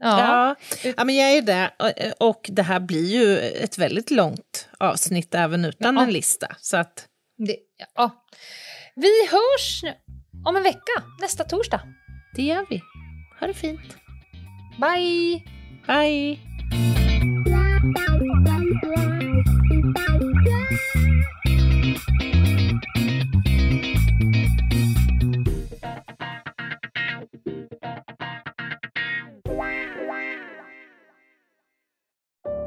[0.00, 0.18] Ja.
[0.20, 0.56] Ja.
[0.96, 1.70] ja, men jag är ju det.
[1.78, 6.02] Och- Och det här blir ju ett väldigt långt avsnitt även utan Ja.
[6.02, 6.56] en lista.
[6.60, 7.06] Så att,
[7.46, 7.56] Det,
[7.94, 8.24] ja.
[8.96, 9.82] Vi hörs
[10.46, 11.80] om en vecka, nästa torsdag.
[12.36, 12.80] det gör vi.
[13.40, 13.96] Ha det fint.
[14.80, 15.42] Bye!
[15.86, 16.38] Bye!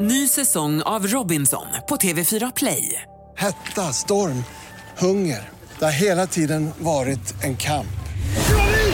[0.02, 3.02] Ny säsong av Robinson på TV4 Play.
[3.38, 4.44] Hetta, storm,
[4.98, 5.50] hunger.
[5.80, 8.01] Det har hela tiden varit en kamp.